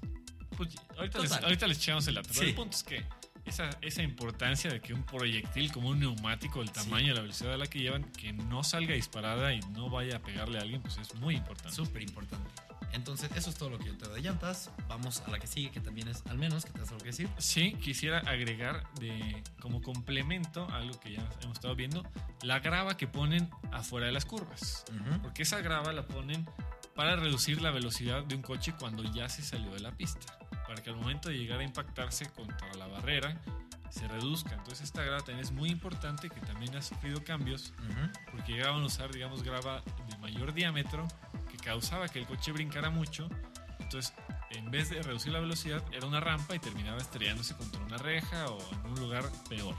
pues, 0.67 0.76
ahorita, 0.99 1.19
les, 1.21 1.33
ahorita 1.33 1.67
les 1.67 1.79
echamos 1.79 2.07
el 2.09 2.14
dato. 2.17 2.29
Pero 2.33 2.40
Sí. 2.43 2.49
el 2.50 2.55
punto 2.55 2.76
es 2.76 2.83
que 2.83 3.05
esa, 3.47 3.71
esa 3.81 4.02
importancia 4.02 4.71
de 4.71 4.81
que 4.81 4.93
un 4.93 5.02
proyectil 5.05 5.73
como 5.73 5.88
un 5.88 6.00
neumático, 6.00 6.61
el 6.62 6.71
tamaño 6.71 7.12
y 7.12 7.14
la 7.14 7.23
velocidad 7.23 7.55
a 7.55 7.57
la 7.57 7.67
que 7.67 7.79
llevan, 7.79 8.05
que 8.12 8.33
no 8.33 8.62
salga 8.62 8.95
disparada 8.95 9.52
y 9.55 9.61
no 9.73 9.88
vaya 9.90 10.17
a 10.17 10.21
pegarle 10.21 10.59
a 10.59 10.62
alguien, 10.62 10.83
pues 10.83 10.99
es 10.99 11.14
muy 11.14 11.37
importante. 11.37 11.75
Súper 11.75 12.02
importante. 12.02 12.50
Entonces, 12.93 13.31
eso 13.37 13.50
es 13.50 13.57
todo 13.57 13.71
lo 13.71 13.79
que 13.79 13.87
yo 13.87 13.97
te 13.97 14.07
doy 14.09 14.21
de 14.21 14.29
llantas. 14.29 14.71
Vamos 14.88 15.23
a 15.25 15.31
la 15.31 15.38
que 15.38 15.47
sigue, 15.47 15.71
que 15.71 15.79
también 15.81 16.09
es 16.09 16.25
al 16.26 16.37
menos, 16.38 16.64
que 16.64 16.73
te 16.73 16.81
has 16.83 16.88
algo 16.88 16.99
que 16.99 17.11
decir. 17.11 17.29
Sí, 17.38 17.73
quisiera 17.81 18.19
agregar 18.19 18.83
de 18.95 19.43
como 19.61 19.81
complemento 19.81 20.69
a 20.71 20.79
algo 20.79 20.99
que 20.99 21.12
ya 21.12 21.21
hemos 21.43 21.55
estado 21.57 21.76
viendo, 21.76 22.02
la 22.43 22.59
grava 22.59 22.97
que 22.97 23.07
ponen 23.07 23.49
afuera 23.71 24.07
de 24.07 24.12
las 24.12 24.25
curvas. 24.25 24.85
Ujú. 24.90 25.23
Porque 25.23 25.45
esa 25.45 25.61
grava 25.61 25.93
la 25.93 26.05
ponen 26.07 26.47
para 26.97 27.14
reducir 27.14 27.62
la 27.62 27.71
velocidad 27.71 28.25
de 28.25 28.35
un 28.35 28.43
coche 28.43 28.75
cuando 28.76 29.05
ya 29.05 29.29
se 29.29 29.43
salió 29.43 29.71
de 29.73 29.81
la 29.81 29.93
pista. 29.93 30.37
Para 30.71 30.85
que 30.85 30.91
al 30.91 30.95
momento 30.95 31.31
de 31.31 31.37
llegar 31.37 31.59
a 31.59 31.65
impactarse 31.65 32.31
contra 32.31 32.73
la 32.75 32.87
barrera 32.87 33.35
se 33.89 34.07
reduzca. 34.07 34.50
Entonces 34.55 34.83
esta 34.83 35.03
grava 35.03 35.19
también 35.19 35.41
es 35.41 35.50
muy 35.50 35.69
importante 35.69 36.31
que 36.31 36.41
también 36.43 36.77
ha 36.77 36.81
sufrido 36.81 37.25
cambios 37.25 37.75
porque 38.31 38.53
llegaban 38.53 38.81
a 38.81 38.87
usar, 38.87 39.11
digamos, 39.11 39.43
grava 39.43 39.83
de 40.09 40.17
mayor 40.19 40.55
diámetro 40.55 41.09
que 41.50 41.57
causaba 41.57 42.07
que 42.07 42.21
el 42.21 42.27
coche 42.27 42.53
brincara 42.53 42.89
mucho. 42.89 43.29
Entonces, 43.81 44.15
en 44.50 44.71
vez 44.71 44.91
de 44.91 45.03
reducir 45.03 45.33
la 45.33 45.41
velocidad, 45.41 45.83
era 45.93 46.07
una 46.07 46.21
rampa 46.21 46.55
y 46.55 46.61
terminaba 46.61 46.99
estrellándose 46.99 47.57
contra 47.57 47.81
una 47.81 47.97
reja 47.97 48.47
o 48.47 48.73
en 48.73 48.93
un 48.93 49.00
lugar 49.00 49.25
peor. 49.49 49.75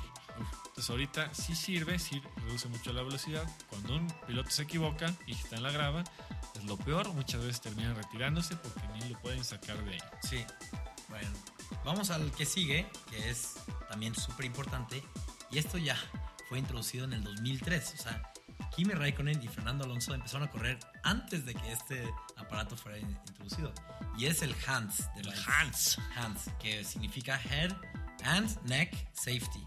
Entonces, 0.68 0.90
ahorita 0.90 1.34
sí 1.34 1.56
sirve, 1.56 2.00
sí 2.00 2.22
reduce 2.38 2.68
mucho 2.70 2.94
la 2.94 3.02
velocidad. 3.04 3.44
Cuando 3.70 3.96
un 3.98 4.08
piloto 4.28 4.50
se 4.50 4.64
equivoca 4.64 5.14
y 5.28 5.34
está 5.34 5.58
en 5.58 5.64
la 5.64 5.72
grava, 5.72 6.04
es 6.56 6.64
lo 6.66 6.78
peor. 6.78 7.12
Muchas 7.14 7.42
veces 7.42 7.62
terminan 7.62 7.96
retirándose 7.96 8.56
porque 8.56 8.82
ni 8.94 9.10
lo 9.10 9.20
pueden 9.20 9.44
sacar 9.44 9.84
de 9.84 9.94
ahí. 9.94 10.00
Sí. 10.24 10.46
Bueno, 11.10 11.30
vamos 11.84 12.10
al 12.10 12.32
que 12.32 12.46
sigue, 12.46 12.88
que 13.10 13.30
es 13.30 13.56
también 13.90 14.16
súper 14.16 14.46
importante. 14.46 15.04
Y 15.52 15.58
esto 15.58 15.78
ya 15.78 15.98
fue 16.48 16.58
introducido 16.60 17.04
en 17.06 17.14
el 17.14 17.24
2003. 17.24 17.96
O 18.00 18.04
sea, 18.04 18.32
Kimi 18.76 18.94
Raikkonen 18.94 19.44
y 19.44 19.48
Fernando 19.50 19.84
Alonso 19.84 20.14
empezaron 20.14 20.48
a 20.48 20.52
correr 20.52 20.80
antes 21.04 21.46
de 21.46 21.54
que 21.54 21.72
este 21.74 22.10
aparato 22.38 22.78
fuera 22.78 22.98
in- 22.98 23.18
introducido. 23.28 23.74
Y 24.18 24.28
es 24.28 24.42
el 24.42 24.56
HANS. 24.66 25.02
El 25.18 25.24
device. 25.24 25.44
Hans. 25.52 26.00
HANS, 26.16 26.42
que 26.60 26.84
significa 26.86 27.42
Head 27.50 27.74
and 28.24 28.62
Neck 28.64 28.96
Safety. 29.14 29.64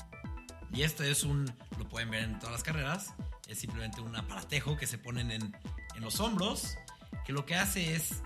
Y 0.73 0.83
esto 0.83 1.03
es 1.05 1.25
un, 1.25 1.53
lo 1.79 1.89
pueden 1.89 2.11
ver 2.11 2.25
en 2.25 2.39
todas 2.39 2.53
las 2.53 2.63
carreras, 2.63 3.15
es 3.49 3.59
simplemente 3.59 4.01
un 4.01 4.15
aparatejo 4.17 4.77
que 4.77 4.87
se 4.87 4.99
ponen 4.99 5.31
en, 5.31 5.57
en 5.95 6.03
los 6.03 6.21
hombros, 6.21 6.77
que 7.25 7.33
lo 7.33 7.47
que 7.47 7.55
hace 7.55 7.95
es, 7.95 8.23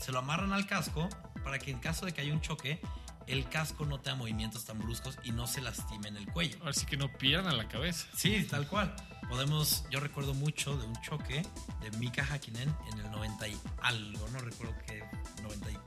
se 0.00 0.12
lo 0.12 0.18
amarran 0.18 0.52
al 0.52 0.66
casco 0.66 1.08
para 1.44 1.58
que 1.58 1.70
en 1.70 1.78
caso 1.78 2.06
de 2.06 2.12
que 2.12 2.20
haya 2.20 2.32
un 2.32 2.40
choque, 2.40 2.80
el 3.26 3.48
casco 3.48 3.84
no 3.86 4.00
tenga 4.00 4.16
movimientos 4.16 4.64
tan 4.64 4.78
bruscos 4.78 5.18
y 5.24 5.32
no 5.32 5.46
se 5.46 5.60
lastime 5.60 6.08
en 6.08 6.16
el 6.16 6.26
cuello. 6.26 6.56
Ahora 6.60 6.72
sí 6.72 6.86
que 6.86 6.96
no 6.96 7.10
pierdan 7.12 7.56
la 7.56 7.68
cabeza. 7.68 8.06
Sí, 8.16 8.46
tal 8.48 8.66
cual. 8.66 8.94
Podemos, 9.28 9.84
yo 9.90 10.00
recuerdo 10.00 10.34
mucho 10.34 10.76
de 10.76 10.86
un 10.86 10.94
choque 11.00 11.42
de 11.80 11.98
Mika 11.98 12.24
Hakkinen 12.24 12.74
en 12.92 12.98
el 12.98 13.10
90 13.10 13.48
y 13.48 13.58
algo, 13.80 14.28
no 14.28 14.38
recuerdo 14.40 14.74
qué, 14.86 15.04
90 15.42 15.70
y 15.70 15.78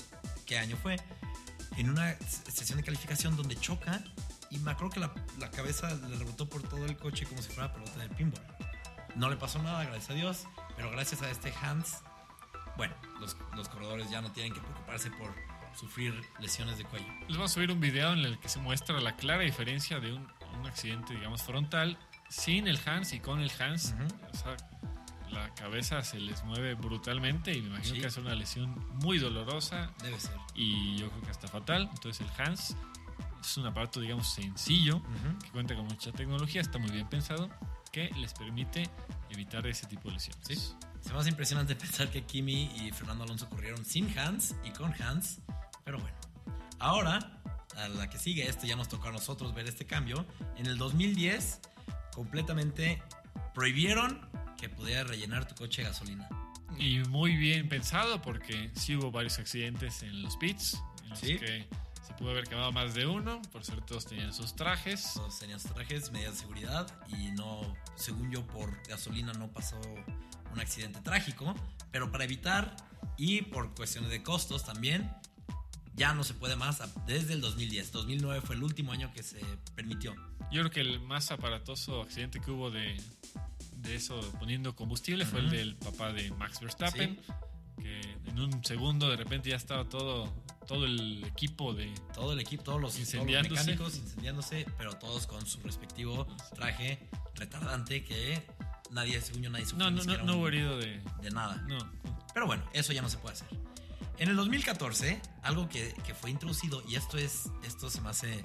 qué 0.46 0.58
año 0.58 0.78
fue, 0.78 0.98
en 1.78 1.90
una 1.90 2.18
sesión 2.20 2.78
de 2.78 2.84
calificación 2.84 3.36
donde 3.36 3.56
choca 3.56 4.04
y 4.56 4.60
me 4.60 4.72
acuerdo 4.72 4.94
que 4.94 5.00
la, 5.00 5.12
la 5.40 5.52
cabeza 5.52 5.94
le 5.94 6.16
rebotó 6.18 6.48
por 6.48 6.62
todo 6.64 6.86
el 6.86 6.96
coche 6.98 7.26
como 7.26 7.42
si 7.42 7.50
fuera 7.52 7.72
pelota 7.74 7.98
de 8.00 8.10
pinball. 8.10 8.44
No 9.16 9.30
le 9.30 9.36
pasó 9.38 9.62
nada, 9.62 9.84
gracias 9.86 10.10
a 10.10 10.14
Dios, 10.14 10.44
pero 10.76 10.92
gracias 10.92 11.22
a 11.22 11.30
este 11.30 11.54
Hans, 11.62 12.00
bueno, 12.78 12.94
los, 13.20 13.38
los 13.56 13.70
corredores 13.70 14.10
ya 14.10 14.22
no 14.22 14.32
tienen 14.32 14.54
que 14.54 14.60
preocuparse 14.60 15.10
por 15.12 15.34
sufrir 15.76 16.14
lesiones 16.40 16.78
de 16.78 16.84
cuello. 16.86 17.08
Les 17.28 17.38
vamos 17.38 17.52
a 17.52 17.54
subir 17.54 17.72
un 17.72 17.80
video 17.80 18.14
en 18.14 18.20
el 18.20 18.40
que 18.40 18.50
se 18.50 18.60
muestra 18.60 19.00
la 19.00 19.16
clara 19.16 19.44
diferencia 19.44 20.00
de 20.00 20.14
un, 20.14 20.28
un 20.60 20.66
accidente, 20.68 21.14
digamos, 21.14 21.44
frontal 21.44 21.98
sin 22.30 22.68
el 22.68 22.80
Hans 22.86 23.14
y 23.14 23.20
con 23.20 23.40
el 23.40 23.52
Hans. 23.60 23.94
Ujú. 23.94 24.08
O 24.34 24.38
sea, 24.38 24.58
la 25.32 25.54
cabeza 25.56 26.02
se 26.04 26.20
les 26.20 26.44
mueve 26.44 26.76
brutalmente 26.76 27.52
y 27.54 27.62
me 27.62 27.68
imagino 27.70 27.96
Sí. 27.96 28.02
que 28.02 28.08
es 28.08 28.18
una 28.18 28.36
lesión 28.36 28.74
muy 28.96 29.18
dolorosa 29.20 29.92
Debe 30.02 30.20
ser. 30.20 30.36
y 30.54 30.98
yo 30.98 31.10
creo 31.10 31.22
que 31.24 31.32
hasta 31.32 31.48
fatal. 31.48 31.90
Entonces 31.94 32.26
el 32.28 32.42
Hans 32.42 32.76
es 33.46 33.58
un 33.58 33.66
aparato, 33.68 34.00
digamos, 34.00 34.28
sencillo 34.34 34.98
Ujú. 34.98 35.40
que 35.44 35.50
cuenta 35.52 35.76
con 35.76 35.86
mucha 35.86 36.12
tecnología, 36.12 36.62
está 36.62 36.78
muy 36.78 36.92
bien 36.92 37.08
pensado, 37.08 37.50
que 37.92 38.10
les 38.18 38.34
permite 38.34 38.90
evitar 39.30 39.66
ese 39.68 39.88
tipo 39.88 40.10
de 40.10 40.16
lesiones. 40.16 40.48
Sí. 40.48 40.74
Es 41.06 41.14
más 41.14 41.28
impresionante 41.28 41.76
pensar 41.76 42.10
que 42.10 42.24
Kimi 42.24 42.64
y 42.76 42.92
Fernando 42.92 43.24
Alonso 43.24 43.48
corrieron 43.50 43.86
sin 43.86 44.18
Hans 44.18 44.56
y 44.64 44.72
con 44.72 44.92
Hans, 45.02 45.40
pero 45.84 46.00
bueno. 46.00 46.18
Ahora, 46.80 47.42
a 47.78 47.88
la 47.90 48.10
que 48.10 48.18
sigue, 48.18 48.48
esto 48.50 48.66
ya 48.66 48.76
nos 48.76 48.90
tocó 48.90 49.08
a 49.10 49.12
nosotros 49.12 49.54
ver 49.54 49.68
este 49.68 49.86
cambio. 49.86 50.26
En 50.58 50.66
el 50.66 50.78
2010, 50.78 51.62
completamente 52.14 53.02
prohibieron 53.54 54.28
que 54.58 54.70
pudiera 54.70 55.04
rellenar 55.04 55.48
tu 55.48 55.56
coche 55.56 55.82
de 55.84 55.90
gasolina. 55.90 56.28
Y 56.78 57.00
muy 57.10 57.36
bien 57.38 57.70
pensado 57.70 58.22
porque 58.22 58.72
sí 58.76 58.96
hubo 58.96 59.12
varios 59.12 59.38
accidentes 59.40 60.04
en 60.04 60.22
los 60.24 60.36
pits, 60.38 60.82
en 61.04 61.10
los 61.10 61.20
Sí. 61.20 61.38
que 61.38 61.68
se 62.06 62.14
pudo 62.14 62.32
haber 62.32 62.46
quemado 62.46 62.72
más 62.72 62.94
de 62.94 63.08
uno, 63.08 63.42
por 63.52 63.66
suerte 63.66 63.86
todos 63.88 64.06
tenían 64.06 64.34
sus 64.34 64.56
trajes. 64.56 65.14
Todos 65.16 65.40
tenían 65.40 65.60
sus 65.60 65.74
trajes, 65.74 66.12
medidas 66.12 66.34
de 66.34 66.40
seguridad 66.40 66.88
y 67.08 67.32
no, 67.32 67.76
según 67.96 68.32
yo, 68.32 68.46
por 68.46 68.76
gasolina 68.88 69.34
no 69.34 69.48
pasó 69.52 69.80
un 70.54 70.60
accidente 70.60 71.02
trágico, 71.02 71.56
pero 71.92 72.12
para 72.12 72.24
evitar 72.24 72.76
y 73.18 73.42
por 73.42 73.74
cuestiones 73.74 74.12
de 74.12 74.22
costos 74.22 74.64
también, 74.64 75.12
ya 75.96 76.14
no 76.14 76.24
se 76.24 76.34
puede 76.34 76.56
más 76.56 76.82
desde 77.06 77.34
el 77.34 77.42
2010. 77.42 77.92
2009 77.92 78.42
fue 78.42 78.56
el 78.56 78.64
último 78.64 78.92
año 78.92 79.12
que 79.14 79.24
se 79.24 79.40
permitió. 79.76 80.14
Yo 80.52 80.62
creo 80.62 80.70
que 80.70 80.82
el 80.82 81.00
más 81.00 81.32
aparatoso 81.32 82.02
accidente 82.02 82.40
que 82.40 82.52
hubo 82.52 82.70
de, 82.70 83.02
de 83.78 83.96
eso 83.96 84.20
poniendo 84.40 84.76
combustible 84.76 85.26
fue 85.26 85.40
el 85.40 85.50
del 85.50 85.76
papá 85.76 86.12
de 86.12 86.32
Max 86.32 86.60
Verstappen, 86.60 87.20
que 87.82 88.02
en 88.26 88.40
un 88.40 88.64
segundo 88.64 89.10
de 89.10 89.16
repente 89.16 89.50
ya 89.50 89.56
estaba 89.56 89.86
todo, 89.86 90.32
todo 90.66 90.86
el 90.86 91.24
equipo 91.26 91.74
de... 91.74 91.94
Todo 92.14 92.34
el 92.34 92.40
equipo, 92.40 92.64
todos 92.64 92.82
los, 92.82 92.94
todos 92.94 93.04
los 93.06 93.14
Incendiándose. 93.14 93.62
mecánicos 93.62 93.96
incendiándose, 93.98 94.66
pero 94.78 94.94
todos 94.94 95.28
con 95.28 95.46
su 95.46 95.60
respectivo 95.62 96.28
traje 96.56 97.08
retardante 97.36 98.04
que 98.04 98.46
nadie, 98.92 99.20
según 99.22 99.44
yo, 99.44 99.50
nadie 99.50 99.66
sufrió 99.66 99.92
No, 99.92 100.04
no, 100.04 100.04
no, 100.04 100.24
no 100.24 100.38
hubo 100.38 100.48
herido 100.48 100.78
de... 100.78 101.02
de 101.22 101.32
nada. 101.32 101.56
No, 101.68 101.78
Pero 102.34 102.46
bueno, 102.48 102.64
eso 102.74 102.94
ya 102.94 103.02
no 103.02 103.10
se 103.10 103.18
puede 103.18 103.34
hacer. 103.36 103.48
En 104.18 104.30
el 104.30 104.36
2014, 104.38 105.22
algo 105.44 105.68
que, 105.68 105.94
que 106.06 106.14
fue 106.16 106.30
introducido, 106.32 106.82
y 106.88 106.96
esto 106.96 107.18
es, 107.18 107.50
esto 107.64 107.90
se 107.90 108.00
me 108.02 108.10
hace 108.10 108.42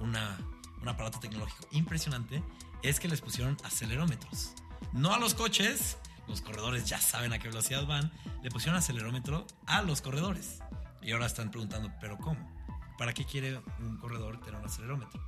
una, 0.00 0.38
un 0.80 0.88
aparato 0.88 1.20
tecnológico 1.20 1.68
impresionante, 1.72 2.42
es 2.82 2.98
que 2.98 3.08
les 3.08 3.20
pusieron 3.20 3.56
acelerómetros. 3.62 4.54
No 4.94 5.12
a 5.12 5.18
los 5.18 5.34
coches, 5.34 5.98
los 6.28 6.40
corredores 6.40 6.86
ya 6.86 6.98
saben 6.98 7.32
a 7.32 7.38
qué 7.38 7.48
velocidad 7.48 7.86
van, 7.86 8.10
le 8.42 8.50
pusieron 8.50 8.76
acelerómetro 8.78 9.46
a 9.66 9.82
los 9.82 10.00
corredores. 10.00 10.60
Y 11.02 11.12
ahora 11.12 11.26
están 11.26 11.50
preguntando, 11.50 11.92
¿pero 12.00 12.16
cómo? 12.18 12.52
¿Para 12.98 13.12
qué 13.12 13.24
quiere 13.24 13.60
un 13.80 13.96
corredor 13.98 14.40
tener 14.40 14.60
un 14.60 14.66
acelerómetro? 14.66 15.20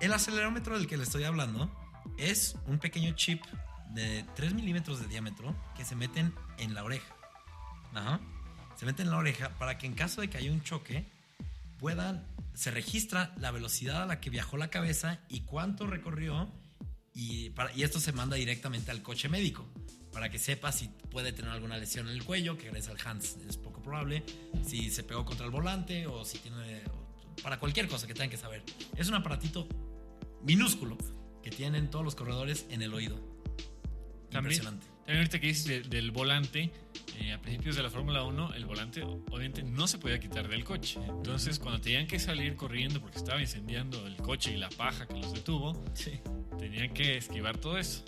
El 0.00 0.12
acelerómetro 0.12 0.78
del 0.78 0.86
que 0.86 0.96
le 0.96 1.04
estoy 1.04 1.24
hablando 1.24 1.70
es 2.16 2.56
un 2.66 2.78
pequeño 2.78 3.12
chip 3.14 3.44
de 3.90 4.24
3 4.36 4.54
milímetros 4.54 5.00
de 5.00 5.08
diámetro 5.08 5.54
que 5.76 5.84
se 5.84 5.96
meten 5.96 6.34
en 6.58 6.74
la 6.74 6.84
oreja. 6.84 7.14
Ajá. 7.94 8.20
se 8.76 8.84
mete 8.86 9.02
en 9.02 9.10
la 9.10 9.16
oreja 9.16 9.50
para 9.58 9.78
que 9.78 9.86
en 9.86 9.94
caso 9.94 10.20
de 10.20 10.28
que 10.28 10.36
haya 10.36 10.52
un 10.52 10.62
choque 10.62 11.10
puedan, 11.78 12.26
se 12.54 12.70
registra 12.70 13.34
la 13.38 13.50
velocidad 13.50 14.02
a 14.02 14.06
la 14.06 14.20
que 14.20 14.30
viajó 14.30 14.56
la 14.56 14.68
cabeza 14.68 15.20
y 15.28 15.40
cuánto 15.40 15.86
recorrió 15.86 16.52
y, 17.14 17.52
esto 17.78 17.98
se 17.98 18.12
manda 18.12 18.36
directamente 18.36 18.90
al 18.90 19.02
coche 19.02 19.28
médico 19.28 19.66
para 20.12 20.30
que 20.30 20.38
sepa 20.38 20.70
si 20.70 20.88
puede 21.10 21.32
tener 21.32 21.50
alguna 21.50 21.76
lesión 21.76 22.08
en 22.08 22.14
el 22.14 22.24
cuello, 22.24 22.56
que 22.56 22.70
gracias 22.70 22.88
al 22.88 23.06
Hans 23.06 23.36
es 23.48 23.56
poco 23.56 23.67
probable, 23.88 24.22
si 24.64 24.90
se 24.90 25.02
pegó 25.02 25.24
contra 25.24 25.46
el 25.46 25.52
volante 25.52 26.06
o 26.06 26.24
si 26.24 26.38
tiene... 26.38 26.82
para 27.42 27.58
cualquier 27.58 27.88
cosa 27.88 28.06
que 28.06 28.14
tengan 28.14 28.30
que 28.30 28.36
saber. 28.36 28.62
Es 28.96 29.08
un 29.08 29.14
aparatito 29.14 29.66
minúsculo 30.42 30.96
que 31.42 31.50
tienen 31.50 31.90
todos 31.90 32.04
los 32.04 32.14
corredores 32.14 32.66
en 32.70 32.82
el 32.82 32.92
oído. 32.94 33.18
Impresionante. 34.30 34.97
También 35.08 35.20
ahorita 35.20 35.40
que 35.40 35.46
dices 35.46 35.64
de- 35.64 35.80
del 35.88 36.10
volante, 36.10 36.70
eh, 37.18 37.32
a 37.32 37.40
principios 37.40 37.76
de 37.76 37.82
la 37.82 37.88
Fórmula 37.88 38.24
1, 38.24 38.52
el 38.52 38.66
volante 38.66 39.02
obviamente 39.02 39.62
no 39.62 39.86
se 39.86 39.96
podía 39.96 40.20
quitar 40.20 40.46
del 40.48 40.64
coche. 40.64 41.00
Entonces, 41.08 41.58
cuando 41.58 41.80
tenían 41.80 42.06
que 42.06 42.18
salir 42.18 42.56
corriendo 42.56 43.00
porque 43.00 43.16
estaba 43.16 43.40
incendiando 43.40 44.06
el 44.06 44.16
coche 44.16 44.52
y 44.52 44.58
la 44.58 44.68
paja 44.68 45.06
que 45.08 45.14
los 45.14 45.32
detuvo, 45.32 45.82
Sí. 45.94 46.20
tenían 46.58 46.92
que 46.92 47.16
esquivar 47.16 47.56
todo 47.56 47.78
eso. 47.78 48.04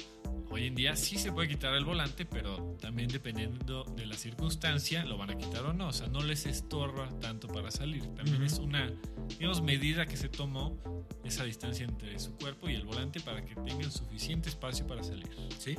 Hoy 0.50 0.66
en 0.66 0.74
día 0.74 0.94
sí 0.94 1.16
se 1.16 1.32
puede 1.32 1.48
quitar 1.48 1.72
el 1.74 1.86
volante, 1.86 2.26
pero 2.26 2.76
también 2.82 3.08
dependiendo 3.08 3.84
de 3.96 4.04
la 4.04 4.16
circunstancia, 4.16 5.02
lo 5.06 5.16
van 5.16 5.30
a 5.30 5.38
quitar 5.38 5.64
o 5.64 5.72
no. 5.72 5.88
O 5.88 5.92
sea, 5.94 6.08
no 6.08 6.20
les 6.22 6.44
estorba 6.44 7.08
tanto 7.20 7.48
para 7.48 7.70
salir. 7.70 8.02
También 8.14 8.42
es 8.42 8.58
una, 8.58 8.92
digamos, 9.38 9.62
medida 9.62 10.04
que 10.04 10.18
se 10.18 10.28
tomó 10.28 10.76
esa 11.24 11.44
distancia 11.44 11.86
entre 11.86 12.18
su 12.18 12.32
cuerpo 12.36 12.68
y 12.68 12.74
el 12.74 12.84
volante 12.84 13.20
para 13.20 13.42
que 13.42 13.54
tengan 13.54 13.90
suficiente 13.90 14.50
espacio 14.50 14.86
para 14.86 15.02
salir. 15.02 15.28
Sí. 15.58 15.76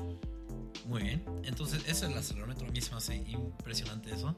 Muy 0.85 1.03
bien. 1.03 1.23
Entonces, 1.43 1.83
eso 1.87 2.05
es 2.05 2.11
el 2.11 2.17
acelerómetro. 2.17 2.67
A 2.67 2.71
mí 2.71 2.81
se 2.81 2.91
me 2.91 2.97
hace 2.97 3.15
impresionante 3.15 4.11
eso. 4.13 4.33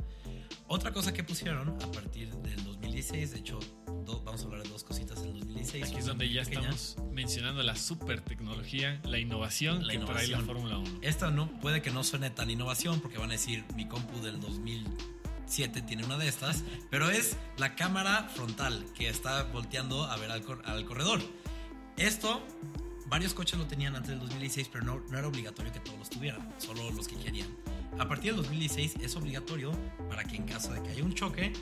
Otra 0.68 0.92
cosa 0.92 1.14
que 1.14 1.24
pusieron 1.24 1.70
a 1.70 1.92
partir 1.92 2.34
del 2.36 2.64
2016, 2.64 3.32
de 3.32 3.40
hecho, 3.40 3.60
do- 4.06 4.22
vamos 4.24 4.42
a 4.42 4.46
hablar 4.46 4.64
de 4.64 4.70
dos 4.70 4.84
cositas 4.84 5.22
del 5.22 5.34
2016. 5.40 5.84
Aquí 5.86 5.98
es 5.98 6.06
donde 6.06 6.30
ya 6.32 6.44
pequeña. 6.44 6.70
estamos 6.70 6.98
mencionando 7.12 7.64
la 7.64 7.76
super 7.76 8.22
tecnología, 8.22 9.00
la 9.06 9.20
innovación 9.20 9.86
La 9.88 9.94
que 9.94 10.00
trae 10.00 10.28
la 10.28 10.38
innovación. 10.40 10.46
Fórmula 10.46 10.78
1. 10.80 11.00
Esta 11.02 11.32
no, 11.32 11.50
puede 11.60 11.82
que 11.82 11.92
no 11.92 12.04
suene 12.04 12.30
tan 12.30 12.50
innovación 12.50 13.00
porque 13.02 13.18
van 13.18 13.30
a 13.30 13.34
decir 13.34 13.64
mi 13.76 13.88
compu 13.88 14.20
del 14.22 14.40
2007 14.40 15.82
tiene 15.84 16.06
una 16.06 16.18
de 16.18 16.28
estas, 16.28 16.64
pero 16.90 17.10
es 17.10 17.38
la 17.58 17.76
cámara 17.76 18.30
frontal 18.34 18.86
que 18.96 19.10
está 19.10 19.44
volteando 19.44 20.04
a 20.06 20.16
ver 20.18 20.32
al, 20.32 20.42
cor- 20.44 20.62
al 20.66 20.86
corredor. 20.86 21.22
Esto, 21.98 22.42
varios 23.14 23.36
coches 23.36 23.60
lo 23.60 23.68
tenían 23.68 23.96
antes 23.96 24.10
del 24.10 24.20
2016, 24.22 24.70
pero 24.72 24.86
no, 24.86 25.16
era 25.16 25.28
obligatorio 25.28 25.72
que 25.72 25.80
todos 25.80 26.00
los 26.00 26.10
tuvieran, 26.10 26.52
solo 26.58 26.90
los 26.90 27.08
que 27.08 27.16
querían. 27.16 27.48
A 28.00 28.08
partir 28.08 28.34
del 28.34 28.42
2016 28.42 28.96
es 29.04 29.16
obligatorio 29.16 29.72
para 30.10 30.24
que 30.24 30.36
en 30.36 30.48
caso 30.48 30.74
de 30.74 30.82
que 30.82 30.90
haya 30.90 31.04
un 31.04 31.14
choque, 31.14 31.54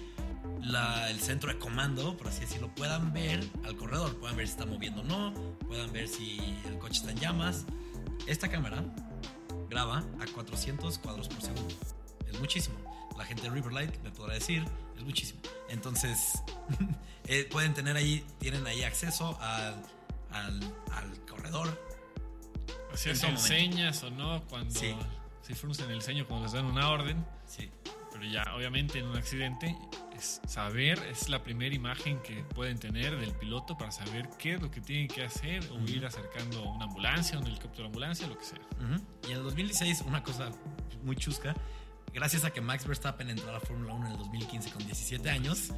el 1.10 1.20
centro 1.20 1.51
de 1.51 1.60
comando, 1.60 2.15
por 2.15 2.29
así 2.29 2.39
decirlo, 2.39 2.74
puedan 2.74 3.12
ver 3.12 3.46
al 3.65 3.75
corredor, 3.75 4.17
puedan 4.17 4.38
ver 4.38 4.48
si 4.48 4.53
está 4.53 4.65
moviendo 4.65 5.01
o 5.01 5.03
no, 5.03 5.34
puedan 5.67 5.91
ver 5.91 6.08
si 6.08 6.39
el 6.70 6.77
coche 6.79 7.01
está 7.01 7.12
en 7.12 7.20
llamas. 7.20 7.65
Esta 8.27 8.48
cámara 8.48 8.86
graba 9.70 10.05
a 10.22 10.34
400 10.34 11.00
cuadros 11.00 11.27
por 11.27 11.41
segundo. 11.41 11.75
Es 12.31 12.39
muchísimo. 12.39 12.77
La 13.17 13.25
gente 13.25 13.41
de 13.41 13.50
Riverlight 13.50 14.01
me 14.03 14.12
podrá 14.12 14.36
decir, 14.36 14.63
es 14.96 15.03
muchísimo. 15.03 15.41
Entonces, 15.67 16.41
eh, 17.27 17.46
pueden 17.51 17.74
tener 17.74 17.98
ahí, 17.98 18.24
tienen 18.39 18.65
ahí 18.67 18.84
acceso 18.84 19.38
al, 19.41 19.84
al, 20.31 20.59
al 20.91 21.25
corredor. 21.25 21.67
O 22.94 22.94
todo 22.94 23.13
momento. 23.13 23.27
enseñas 23.27 24.03
o 24.03 24.09
no, 24.11 24.44
cuando 24.50 24.77
Sí. 24.79 24.96
si 25.41 25.53
fruncen 25.53 25.89
el 25.91 26.01
ceño 26.01 26.27
cuando 26.27 26.46
les 26.46 26.53
dan 26.53 26.65
una 26.65 26.89
orden, 26.89 27.25
Sí. 27.46 27.70
pero 28.11 28.24
ya 28.25 28.44
obviamente 28.55 29.00
en 29.00 29.05
un 29.07 29.15
accidente 29.17 29.75
es 30.15 30.41
saber, 30.46 31.00
es 31.09 31.29
la 31.29 31.41
primera 31.41 31.74
imagen 31.74 32.20
que 32.22 32.44
pueden 32.44 32.77
tener 32.77 33.17
del 33.17 33.31
piloto 33.33 33.77
para 33.77 33.91
saber 33.91 34.29
qué 34.37 34.53
es 34.55 34.61
lo 34.61 34.70
que 34.70 34.81
tienen 34.81 35.07
que 35.07 35.24
hacer 35.24 35.65
o 35.72 35.75
Ujú. 35.75 35.85
ir 35.87 36.05
acercando 36.05 36.63
una 36.63 36.85
ambulancia, 36.85 37.39
un 37.39 37.48
helicóptero 37.48 37.85
ambulancia, 37.87 38.27
lo 38.27 38.37
que 38.37 38.46
sea. 38.46 38.59
Y 39.27 39.31
en 39.31 39.37
el 39.37 39.44
2016, 39.44 40.01
una 40.01 40.22
cosa 40.22 40.51
muy 41.03 41.15
chusca, 41.15 41.55
gracias 42.14 42.44
a 42.46 42.52
que 42.52 42.62
Max 42.62 42.86
Verstappen 42.86 43.30
entró 43.30 43.50
a 43.50 43.54
la 43.54 43.60
Fórmula 43.60 43.94
1 43.94 44.06
en 44.08 44.12
el 44.14 44.18
2015 44.20 44.70
con 44.72 44.86
17 44.86 45.30
años, 45.30 45.72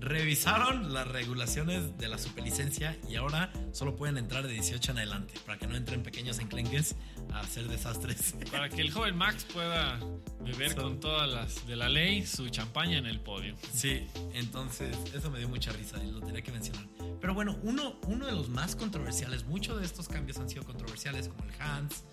revisaron 0.00 0.92
las 0.92 1.06
regulaciones 1.08 1.96
de 1.98 2.08
la 2.08 2.18
superlicencia 2.18 2.96
y 3.08 3.16
ahora 3.16 3.52
solo 3.72 3.96
pueden 3.96 4.18
entrar 4.18 4.46
de 4.46 4.52
18 4.52 4.92
en 4.92 4.98
adelante, 4.98 5.34
para 5.46 5.58
que 5.58 5.66
no 5.66 5.76
entren 5.76 6.02
pequeños 6.02 6.38
enclenques 6.38 6.96
a 7.32 7.40
hacer 7.40 7.68
desastres. 7.68 8.34
Para 8.50 8.68
que 8.68 8.80
el 8.82 8.90
joven 8.90 9.16
Max 9.16 9.46
pueda 9.52 9.98
beber 10.40 10.72
Son- 10.72 10.82
con 10.82 11.00
todas 11.00 11.30
las 11.30 11.66
de 11.66 11.76
la 11.76 11.88
ley 11.88 12.26
su 12.26 12.48
champaña 12.48 12.98
en 12.98 13.06
el 13.06 13.20
podio. 13.20 13.54
Sí, 13.72 14.06
entonces 14.34 14.96
eso 15.14 15.30
me 15.30 15.38
dio 15.38 15.48
mucha 15.48 15.72
risa 15.72 16.02
y 16.02 16.10
lo 16.10 16.20
tenía 16.20 16.42
que 16.42 16.52
mencionar. 16.52 16.84
Pero 17.20 17.34
bueno, 17.34 17.56
uno, 17.62 17.98
uno 18.08 18.26
de 18.26 18.32
los 18.32 18.48
más 18.48 18.74
controversiales, 18.74 19.44
muchos 19.44 19.78
de 19.78 19.86
estos 19.86 20.08
cambios 20.08 20.38
han 20.38 20.48
sido 20.48 20.64
controversiales, 20.64 21.28
como 21.28 21.44
el 21.44 21.54
Hans 21.60 22.04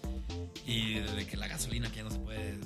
y 0.65 0.95
de 0.99 1.25
que 1.25 1.35
la 1.35 1.47
gasolina 1.47 1.89
que 1.89 1.97
ya 1.97 2.03
no 2.03 2.11
se 2.11 2.19
puede 2.19 2.59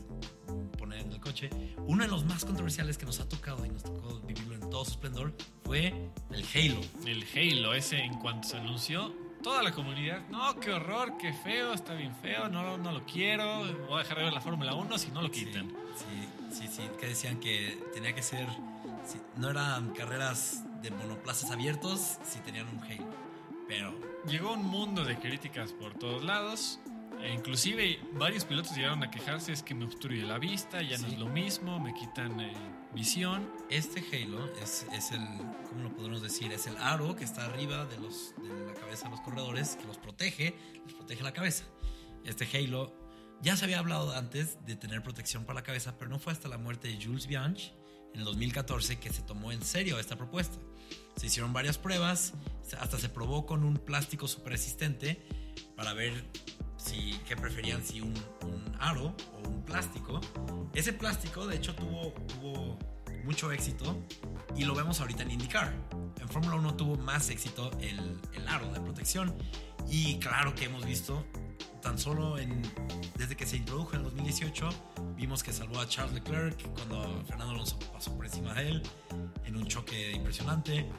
poner 0.78 1.00
en 1.00 1.12
el 1.12 1.20
coche. 1.20 1.50
Uno 1.88 2.04
de 2.04 2.10
los 2.10 2.26
más 2.26 2.46
controversiales 2.46 2.98
que 2.98 3.06
nos 3.06 3.20
ha 3.20 3.28
tocado 3.28 3.66
y 3.66 3.70
nos 3.70 3.84
tocó 3.84 4.20
vivirlo 4.22 4.56
en 4.56 4.70
todo 4.70 4.86
su 4.86 4.92
esplendor 4.92 5.34
fue 5.64 6.12
el 6.32 6.46
Halo. 6.54 6.82
El 7.06 7.26
Halo 7.36 7.74
ese 7.74 8.00
en 8.00 8.20
cuanto 8.20 8.48
se 8.48 8.58
anunció, 8.58 9.14
toda 9.42 9.62
la 9.62 9.72
comunidad, 9.72 10.28
no, 10.30 10.60
qué 10.60 10.72
horror, 10.72 11.18
qué 11.18 11.34
feo, 11.34 11.74
está 11.74 11.94
bien 11.94 12.16
feo, 12.16 12.50
no, 12.50 12.78
no 12.78 12.92
lo 12.92 13.06
quiero, 13.06 13.66
voy 13.88 13.96
a 13.96 14.00
dejar 14.00 14.18
de 14.18 14.24
ver 14.26 14.34
la 14.34 14.42
Fórmula 14.42 14.74
1 14.74 14.98
si 14.98 15.12
no 15.12 15.22
lo 15.22 15.32
quitan. 15.32 15.70
Sí, 15.96 16.60
sí, 16.62 16.68
sí, 16.68 16.84
que 17.00 17.08
decían 17.08 17.40
que 17.40 17.78
tenía 17.94 18.14
que 18.14 18.22
ser, 18.22 18.48
sí, 19.06 19.20
no 19.38 19.50
eran 19.50 19.92
carreras 19.92 20.64
de 20.82 20.92
monoplazas 20.92 21.52
abiertos 21.52 22.18
si 22.24 22.40
tenían 22.40 22.68
un 22.70 22.80
Halo. 22.84 23.06
Pero 23.68 23.94
Llegó 24.28 24.54
un 24.54 24.66
mundo 24.66 25.04
de 25.04 25.18
críticas 25.18 25.74
por 25.74 25.94
todos 25.96 26.24
lados. 26.24 26.80
E 27.24 27.34
inclusive 27.34 28.00
varios 28.14 28.44
pilotos 28.46 28.76
llegaron 28.76 29.02
a 29.04 29.10
quejarse, 29.10 29.54
es 29.54 29.64
que 29.64 29.74
me 29.74 29.86
obstruye 29.86 30.24
la 30.24 30.38
vista, 30.40 30.82
ya 30.82 30.98
no 30.98 31.08
Sí. 31.08 31.14
es 31.14 31.20
lo 31.20 31.28
mismo, 31.28 31.80
me 31.80 31.94
quitan 31.94 32.40
eh, 32.42 32.54
visión. 32.94 33.50
Este 33.70 34.04
Halo 34.12 34.46
es, 34.62 34.86
es 34.94 35.12
el, 35.12 35.26
¿cómo 35.70 35.84
lo 35.84 35.96
podemos 35.96 36.22
decir? 36.22 36.52
Es 36.52 36.68
el 36.68 36.76
aro 36.78 37.16
que 37.16 37.24
está 37.24 37.46
arriba 37.46 37.86
de, 37.86 37.98
los, 37.98 38.34
de 38.38 38.66
la 38.66 38.74
cabeza 38.74 39.06
de 39.06 39.12
los 39.12 39.22
corredores, 39.22 39.78
que 39.78 39.86
los 39.88 39.98
protege, 39.98 40.54
les 40.86 40.94
protege 40.94 41.24
la 41.24 41.32
cabeza. 41.34 41.64
Este 42.26 42.46
Halo 42.58 42.94
ya 43.42 43.56
se 43.58 43.66
había 43.66 43.80
hablado 43.80 44.14
antes 44.14 44.58
de 44.66 44.76
tener 44.76 45.02
protección 45.02 45.46
para 45.46 45.56
la 45.60 45.64
cabeza, 45.64 45.98
pero 45.98 46.12
no 46.12 46.20
fue 46.20 46.34
hasta 46.34 46.48
la 46.50 46.58
muerte 46.58 46.88
de 46.90 47.04
Jules 47.04 47.28
Bianchi 47.28 47.72
en 48.14 48.20
el 48.20 48.26
2014 48.26 49.00
que 49.00 49.12
se 49.12 49.22
tomó 49.24 49.52
en 49.52 49.62
serio 49.64 49.98
esta 49.98 50.16
propuesta. 50.18 50.58
Se 51.16 51.28
hicieron 51.28 51.54
varias 51.54 51.78
pruebas, 51.78 52.34
hasta 52.80 52.98
se 53.00 53.10
probó 53.10 53.46
con 53.46 53.64
un 53.64 53.78
plástico 53.78 54.28
super 54.28 54.52
resistente 54.54 55.26
para 55.76 55.94
ver 55.94 56.14
si, 56.84 57.20
qué 57.28 57.36
preferían, 57.36 57.84
si 57.84 58.02
un, 58.02 58.14
un 58.42 58.76
aro 58.80 59.16
o 59.34 59.48
un 59.48 59.64
plástico. 59.64 60.20
Ese 60.74 60.94
plástico, 60.94 61.48
de 61.48 61.56
hecho, 61.56 61.76
tuvo, 61.76 62.14
tuvo 62.28 62.78
mucho 63.24 63.52
éxito 63.52 63.98
y 64.56 64.66
lo 64.66 64.76
vemos 64.76 65.00
ahorita 65.00 65.24
en 65.24 65.32
IndyCar. 65.32 65.74
En 66.20 66.30
Fórmula 66.30 66.56
1 66.56 66.76
tuvo 66.76 66.98
más 66.98 67.30
éxito 67.30 67.72
el, 67.80 68.20
el 68.34 68.48
aro 68.48 68.72
de 68.72 68.80
protección 68.80 69.34
y 69.90 70.18
claro 70.20 70.56
que 70.56 70.66
hemos 70.66 70.86
visto 70.86 71.26
tan 71.82 71.98
solo 72.00 72.38
en, 72.38 72.62
desde 73.18 73.36
que 73.36 73.46
se 73.46 73.58
introdujo 73.58 73.92
en 73.92 73.98
el 73.98 74.04
2018 74.06 74.70
vimos 75.16 75.44
que 75.44 75.52
salvó 75.52 75.80
a 75.80 75.88
Charles 75.88 76.14
Leclerc 76.14 76.58
cuando 76.74 77.24
Fernando 77.26 77.54
Alonso 77.54 77.78
pasó 77.92 78.16
por 78.16 78.26
encima 78.26 78.54
de 78.54 78.70
él 78.70 78.84
en 79.46 79.56
un 79.56 79.68
choque 79.68 80.12
impresionante. 80.12 80.90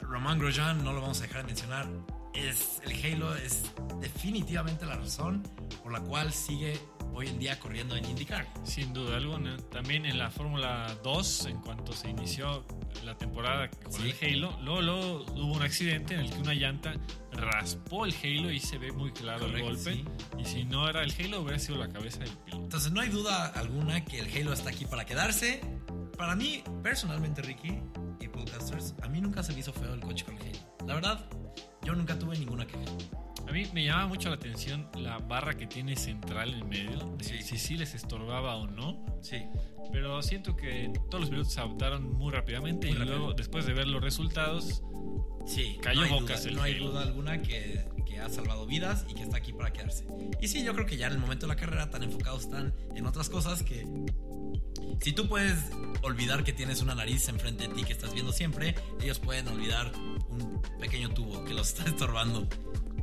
Romain 0.00 0.38
Grosjean, 0.38 0.82
no 0.82 0.92
lo 0.92 1.00
vamos 1.00 1.20
a 1.20 1.22
dejar 1.22 1.42
de 1.42 1.46
mencionar, 1.46 1.86
es, 2.34 2.80
el 2.84 2.92
Halo 3.14 3.34
es 3.36 3.62
definitivamente 4.00 4.84
la 4.86 4.96
razón 4.96 5.42
por 5.82 5.92
la 5.92 6.00
cual 6.00 6.32
sigue 6.32 6.78
hoy 7.14 7.28
en 7.28 7.38
día 7.38 7.58
corriendo 7.60 7.94
en 7.96 8.04
IndyCar. 8.06 8.46
Sin 8.64 8.92
duda 8.94 9.16
alguna. 9.18 9.56
También 9.70 10.06
en 10.06 10.18
la 10.18 10.30
Fórmula 10.30 10.96
2, 11.04 11.46
en 11.46 11.58
cuanto 11.60 11.92
se 11.92 12.08
inició 12.08 12.64
la 13.04 13.16
temporada 13.16 13.68
con 13.68 13.92
Sí. 13.92 14.14
el 14.20 14.34
Halo, 14.44 14.56
luego, 14.62 14.80
luego 14.82 15.24
hubo 15.34 15.52
un 15.54 15.62
accidente 15.62 16.14
en 16.14 16.20
el 16.20 16.30
que 16.30 16.38
una 16.38 16.54
llanta 16.54 16.94
raspó 17.32 18.06
el 18.06 18.14
Halo 18.22 18.50
y 18.50 18.60
se 18.60 18.78
ve 18.78 18.92
muy 18.92 19.12
claro 19.12 19.46
el 19.46 19.60
golpe. 19.62 19.94
sí. 19.94 20.04
Y 20.38 20.44
si 20.46 20.64
no 20.64 20.88
era 20.88 21.02
el 21.02 21.12
Halo, 21.18 21.40
hubiera 21.42 21.58
sido 21.58 21.76
la 21.78 21.88
cabeza 21.88 22.20
del 22.20 22.30
piloto. 22.30 22.62
Entonces 22.64 22.92
no 22.92 23.00
hay 23.00 23.08
duda 23.10 23.46
alguna 23.48 24.04
que 24.04 24.20
el 24.20 24.34
Halo 24.34 24.52
está 24.52 24.70
aquí 24.70 24.86
para 24.86 25.04
quedarse. 25.04 25.60
Para 26.16 26.34
mí, 26.36 26.62
personalmente, 26.82 27.42
Ricky 27.42 27.78
y 28.20 28.28
Podcasters, 28.28 28.94
a 29.02 29.08
mí 29.08 29.20
nunca 29.20 29.42
se 29.42 29.52
me 29.52 29.60
hizo 29.60 29.72
feo 29.72 29.92
el 29.94 30.00
coche 30.00 30.24
con 30.24 30.36
el 30.36 30.42
Halo. 30.42 30.58
La 30.86 30.94
verdad, 30.94 31.26
yo 31.84 31.94
nunca 31.94 32.18
tuve 32.18 32.38
ninguna 32.38 32.66
queja. 32.66 32.82
A 33.48 33.52
mí 33.52 33.66
me 33.74 33.84
llama 33.84 34.06
mucho 34.06 34.28
la 34.28 34.36
atención 34.36 34.88
la 34.96 35.18
barra 35.18 35.56
que 35.56 35.66
tiene 35.66 35.96
central 35.96 36.54
en 36.54 36.68
medio, 36.68 37.16
Sí. 37.20 37.42
si 37.42 37.58
sí 37.58 37.76
les 37.76 37.94
estorbaba 37.94 38.56
o 38.56 38.66
no. 38.66 39.04
Sí. 39.20 39.42
Pero 39.92 40.22
siento 40.22 40.56
que 40.56 40.92
todos 41.10 41.22
los 41.22 41.30
pilotos 41.30 41.52
se 41.52 41.60
adaptaron 41.60 42.12
muy 42.14 42.32
rápidamente 42.32 42.86
Muy 42.86 42.96
y 42.96 42.98
rápido. 42.98 43.16
luego, 43.18 43.34
después 43.34 43.66
de 43.66 43.72
ver 43.74 43.88
los 43.88 44.02
resultados, 44.02 44.82
Sí, 45.44 45.76
Cayó 45.82 46.02
no 46.02 46.20
bocas 46.20 46.42
duda, 46.42 46.50
el 46.50 46.56
no 46.56 46.62
hay 46.62 46.74
duda 46.78 47.02
alguna 47.02 47.42
que, 47.42 47.84
que 48.06 48.20
ha 48.20 48.28
salvado 48.28 48.64
vidas 48.64 49.04
y 49.08 49.14
que 49.14 49.22
está 49.24 49.38
aquí 49.38 49.52
para 49.52 49.72
quedarse. 49.72 50.06
Y 50.40 50.46
sí, 50.46 50.62
yo 50.62 50.72
creo 50.72 50.86
que 50.86 50.96
ya 50.96 51.08
en 51.08 51.14
el 51.14 51.18
momento 51.18 51.46
de 51.46 51.54
la 51.54 51.56
carrera 51.60 51.90
tan 51.90 52.04
enfocados 52.04 52.42
están 52.44 52.72
en 52.94 53.06
otras 53.06 53.28
cosas 53.28 53.64
que 53.64 53.84
Si 55.00 55.12
tú 55.12 55.28
puedes 55.28 55.58
olvidar 56.02 56.44
que 56.44 56.52
tienes 56.52 56.82
una 56.82 56.94
nariz 56.94 57.28
enfrente 57.28 57.68
de 57.68 57.74
ti 57.74 57.84
que 57.84 57.92
estás 57.92 58.12
viendo 58.12 58.32
siempre, 58.32 58.74
ellos 59.00 59.18
pueden 59.18 59.48
olvidar 59.48 59.92
un 60.28 60.60
pequeño 60.80 61.10
tubo 61.10 61.44
que 61.44 61.54
los 61.54 61.68
está 61.74 61.84
estorbando. 61.84 62.46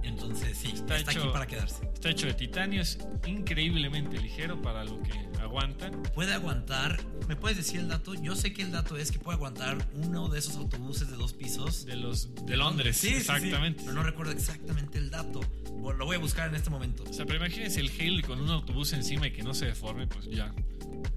Entonces, 0.04 0.58
sí, 0.58 0.72
está, 0.74 0.98
Está 0.98 1.12
aquí 1.12 1.20
hecho- 1.20 1.32
para 1.34 1.46
quedarse. 1.48 1.86
Está 1.94 2.10
hecho 2.10 2.28
de 2.28 2.34
titanio, 2.34 2.82
es 2.82 2.98
increíblemente 3.28 4.18
ligero 4.20 4.62
para 4.62 4.84
lo 4.84 5.02
que 5.04 5.12
aguanta. 5.42 5.92
Puede 6.16 6.34
aguantar, 6.34 6.98
¿me 7.28 7.36
puedes 7.36 7.58
decir 7.58 7.80
el 7.82 7.88
dato? 7.90 8.14
Yo 8.16 8.36
sé 8.36 8.54
que 8.54 8.62
el 8.62 8.72
dato 8.72 8.98
es 8.98 9.12
que 9.12 9.20
puede 9.20 9.36
aguantar 9.36 9.78
uno 9.96 10.28
de 10.30 10.40
esos 10.40 10.56
autobuses 10.56 11.10
de 11.10 11.18
dos 11.18 11.34
pisos. 11.34 11.86
De 11.86 11.96
los 11.96 12.34
de 12.46 12.58
Londres, 12.58 12.98
Sí, 12.98 13.08
sí, 13.08 13.14
sí, 13.14 13.20
exactamente. 13.20 13.82
pero 13.84 13.94
no 13.94 14.04
recuerdo 14.04 14.32
exactamente 14.32 14.98
el 14.98 15.10
dato. 15.10 15.42
Bueno, 15.74 16.00
Lo 16.00 16.06
voy 16.06 16.16
a 16.16 16.20
buscar 16.20 16.50
en 16.50 16.56
este 16.56 16.70
momento. 16.70 17.04
O 17.10 17.14
sea, 17.14 17.26
pero 17.26 17.38
imagínense 17.38 17.80
el 17.80 17.90
Halo 17.90 18.20
y 18.20 18.24
con 18.24 18.40
un 18.42 18.50
autobús 18.50 18.94
encima 18.94 19.28
y 19.28 19.32
que 19.32 19.44
no 19.44 19.54
se 19.54 19.66
deforme, 19.68 20.08
pues 20.08 20.26
ya 20.26 20.54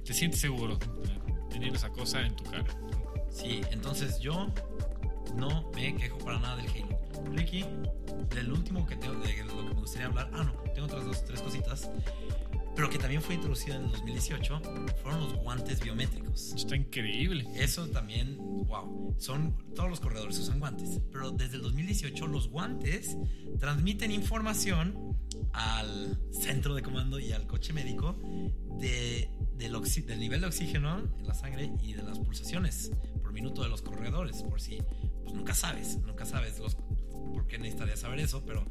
te 0.04 0.12
sientes 0.14 0.40
seguro 0.40 0.78
teniendo 1.50 1.76
esa 1.78 1.88
cosa 1.90 2.20
en 2.22 2.34
tu 2.36 2.44
cara. 2.44 2.64
Sí, 3.30 3.60
entonces 3.70 4.20
yo 4.20 4.52
no 5.36 5.70
me 5.74 5.94
quejo 5.96 6.18
para 6.18 6.38
nada 6.38 6.56
del 6.56 6.68
Halo. 6.68 6.98
Ricky, 7.32 7.64
del 8.34 8.52
último 8.52 8.86
que 8.86 8.96
tengo, 8.96 9.14
de 9.14 9.44
lo 9.44 9.56
que 9.56 9.74
me 9.74 9.80
gustaría 9.80 10.08
hablar, 10.08 10.30
ah, 10.32 10.44
no, 10.44 10.52
tengo 10.72 10.86
otras 10.86 11.04
dos, 11.04 11.24
tres 11.24 11.40
cositas, 11.40 11.90
pero 12.74 12.88
que 12.88 12.98
también 12.98 13.20
fue 13.20 13.34
introducido 13.34 13.76
en 13.76 13.84
el 13.84 13.90
2018, 13.92 14.62
fueron 15.02 15.20
los 15.20 15.34
guantes 15.34 15.80
biométricos. 15.80 16.54
Está 16.54 16.74
increíble. 16.74 17.46
Eso 17.54 17.86
también, 17.88 18.38
wow, 18.38 19.14
son 19.18 19.54
todos 19.74 19.90
los 19.90 20.00
corredores 20.00 20.38
usan 20.38 20.58
guantes, 20.58 21.00
pero 21.10 21.30
desde 21.30 21.56
el 21.56 21.62
2018 21.62 22.26
los 22.26 22.48
guantes 22.48 23.16
transmiten 23.58 24.10
información 24.10 25.16
al 25.52 26.18
centro 26.30 26.74
de 26.74 26.82
comando 26.82 27.18
y 27.18 27.32
al 27.32 27.46
coche 27.46 27.74
médico 27.74 28.16
de, 28.78 29.30
del, 29.56 29.72
del 30.06 30.20
nivel 30.20 30.40
de 30.40 30.46
oxígeno 30.46 30.98
en 31.18 31.26
la 31.26 31.34
sangre 31.34 31.70
y 31.82 31.92
de 31.92 32.02
las 32.02 32.18
pulsaciones 32.18 32.90
por 33.20 33.32
minuto 33.32 33.62
de 33.62 33.68
los 33.68 33.82
corredores, 33.82 34.42
por 34.42 34.60
si 34.60 34.78
pues 35.22 35.34
nunca 35.34 35.54
sabes, 35.54 35.98
nunca 35.98 36.24
sabes 36.26 36.58
los, 36.58 36.76
por 36.76 37.46
qué 37.46 37.58
necesitarías 37.58 38.00
saber 38.00 38.20
eso, 38.20 38.44
pero 38.46 38.64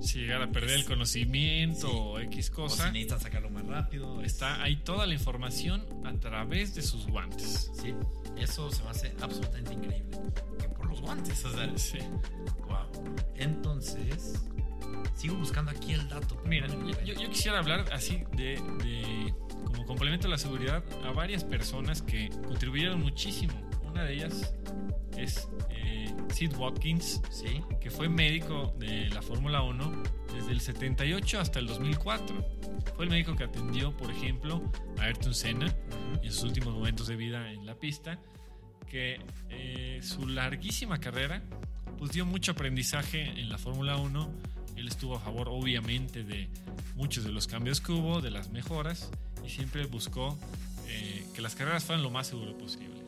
Si 0.00 0.18
llegar 0.18 0.42
a 0.42 0.50
perder 0.50 0.80
el 0.80 0.84
conocimiento 0.84 1.86
Sí. 1.88 1.94
o 1.96 2.18
X 2.18 2.38
o 2.38 2.42
si 2.42 2.50
cosa, 2.50 2.90
necesitan 2.90 3.20
sacarlo 3.20 3.50
más 3.50 3.64
rápido, 3.66 4.20
es- 4.20 4.32
está 4.32 4.60
ahí 4.60 4.76
toda 4.76 5.06
la 5.06 5.14
información 5.14 5.84
a 6.04 6.12
través 6.14 6.74
de 6.74 6.82
sus 6.82 7.06
guantes. 7.06 7.70
Sí, 7.80 7.94
eso 8.36 8.68
se 8.72 8.82
me 8.82 8.88
hace 8.90 9.14
absolutamente 9.20 9.74
increíble. 9.74 10.18
Que 10.58 10.68
por 10.70 10.86
los 10.88 11.00
guantes, 11.00 11.44
o 11.44 11.52
sea, 11.52 11.78
Sí. 11.78 11.98
Wow. 12.66 12.88
Entonces, 13.36 14.42
sigo 15.14 15.36
buscando 15.36 15.70
aquí 15.70 15.92
el 15.92 16.08
dato. 16.08 16.40
Mira, 16.46 16.66
no 16.66 16.90
yo, 17.04 17.14
yo 17.14 17.28
quisiera 17.30 17.58
hablar 17.60 17.84
así 17.92 18.24
de, 18.36 18.56
de- 18.82 19.34
como 19.64 19.86
complemento 19.86 20.26
a 20.26 20.30
la 20.30 20.38
seguridad 20.38 20.82
a 21.04 21.12
varias 21.12 21.44
personas 21.44 22.02
que 22.02 22.28
contribuyeron 22.48 23.00
muchísimo. 23.00 23.52
Una 23.92 24.04
de 24.04 24.14
ellas 24.14 24.54
es 25.16 25.48
eh, 25.70 26.12
Sid 26.32 26.56
Watkins, 26.56 27.20
Sí. 27.30 27.60
que 27.80 27.90
fue 27.90 28.08
médico 28.08 28.74
de 28.78 29.08
la 29.10 29.22
Fórmula 29.22 29.62
1 29.62 30.02
desde 30.34 30.50
el 30.52 30.60
78 30.60 31.40
hasta 31.40 31.58
el 31.58 31.66
2004. 31.66 32.34
Fue 32.96 33.04
el 33.04 33.10
médico 33.10 33.36
que 33.36 33.44
atendió, 33.44 33.94
por 33.96 34.10
ejemplo, 34.10 34.62
a 34.98 35.02
Ayrton 35.02 35.34
Senna 35.34 35.74
en 36.22 36.32
sus 36.32 36.44
últimos 36.44 36.74
momentos 36.74 37.06
de 37.06 37.16
vida 37.16 37.50
en 37.52 37.66
la 37.66 37.74
pista, 37.74 38.18
que 38.90 39.20
eh, 39.50 40.00
su 40.02 40.26
larguísima 40.26 40.98
carrera 40.98 41.42
pues 41.98 42.12
dio 42.12 42.24
mucho 42.26 42.52
aprendizaje 42.52 43.22
en 43.22 43.48
la 43.48 43.58
Fórmula 43.58 43.96
1. 43.96 44.30
Él 44.76 44.88
estuvo 44.88 45.16
a 45.16 45.20
favor, 45.20 45.48
obviamente, 45.50 46.24
de 46.24 46.48
muchos 46.96 47.24
de 47.24 47.30
los 47.30 47.46
cambios 47.46 47.80
que 47.80 47.92
hubo, 47.92 48.20
de 48.22 48.30
las 48.30 48.50
mejoras, 48.50 49.10
y 49.44 49.50
siempre 49.50 49.84
buscó 49.86 50.36
eh, 50.88 51.24
que 51.34 51.42
las 51.42 51.54
carreras 51.54 51.84
fueran 51.84 52.02
lo 52.02 52.10
más 52.10 52.26
seguro 52.28 52.56
posible. 52.56 53.01